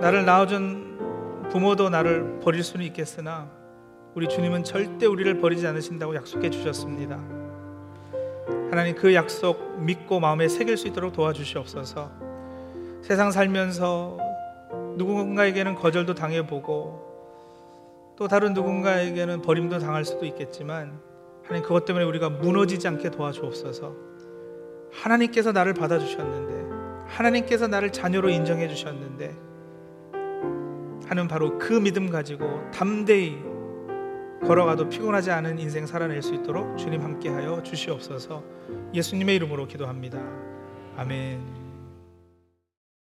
나를 0.00 0.24
낳아준 0.24 1.48
부모도 1.52 1.88
나를 1.88 2.40
버릴 2.40 2.64
수는 2.64 2.84
있겠으나 2.86 3.48
우리 4.16 4.28
주님은 4.28 4.64
절대 4.64 5.06
우리를 5.06 5.38
버리지 5.38 5.64
않으신다고 5.68 6.16
약속해 6.16 6.50
주셨습니다. 6.50 7.16
하나님 8.70 8.96
그 8.96 9.14
약속 9.14 9.78
믿고 9.80 10.18
마음에 10.18 10.48
새길 10.48 10.76
수 10.76 10.88
있도록 10.88 11.12
도와주시옵소서. 11.12 12.10
세상 13.02 13.30
살면서 13.30 14.18
누군가에게는 14.96 15.76
거절도 15.76 16.16
당해보고 16.16 17.06
또 18.16 18.26
다른 18.26 18.52
누군가에게는 18.52 19.42
버림도 19.42 19.78
당할 19.78 20.04
수도 20.04 20.26
있겠지만 20.26 21.00
하나님 21.44 21.62
그것 21.62 21.84
때문에 21.84 22.04
우리가 22.04 22.30
무너지지 22.30 22.88
않게 22.88 23.12
도와주옵소서. 23.12 24.07
하나님께서 24.92 25.52
나를 25.52 25.74
받아주셨는데 25.74 27.06
하나님께서 27.06 27.66
나를 27.68 27.90
자녀로 27.92 28.30
인정해 28.30 28.68
주셨는데 28.68 29.36
하는 31.08 31.26
바로 31.26 31.58
그 31.58 31.72
믿음 31.72 32.10
가지고 32.10 32.70
담대히 32.70 33.38
걸어가도 34.42 34.88
피곤하지 34.88 35.30
않은 35.30 35.58
인생 35.58 35.86
살아낼 35.86 36.22
수 36.22 36.34
있도록 36.34 36.76
주님 36.78 37.02
함께하여 37.02 37.62
주시옵소서. 37.62 38.42
예수님의 38.94 39.36
이름으로 39.36 39.66
기도합니다. 39.66 40.20
아멘. 40.96 41.57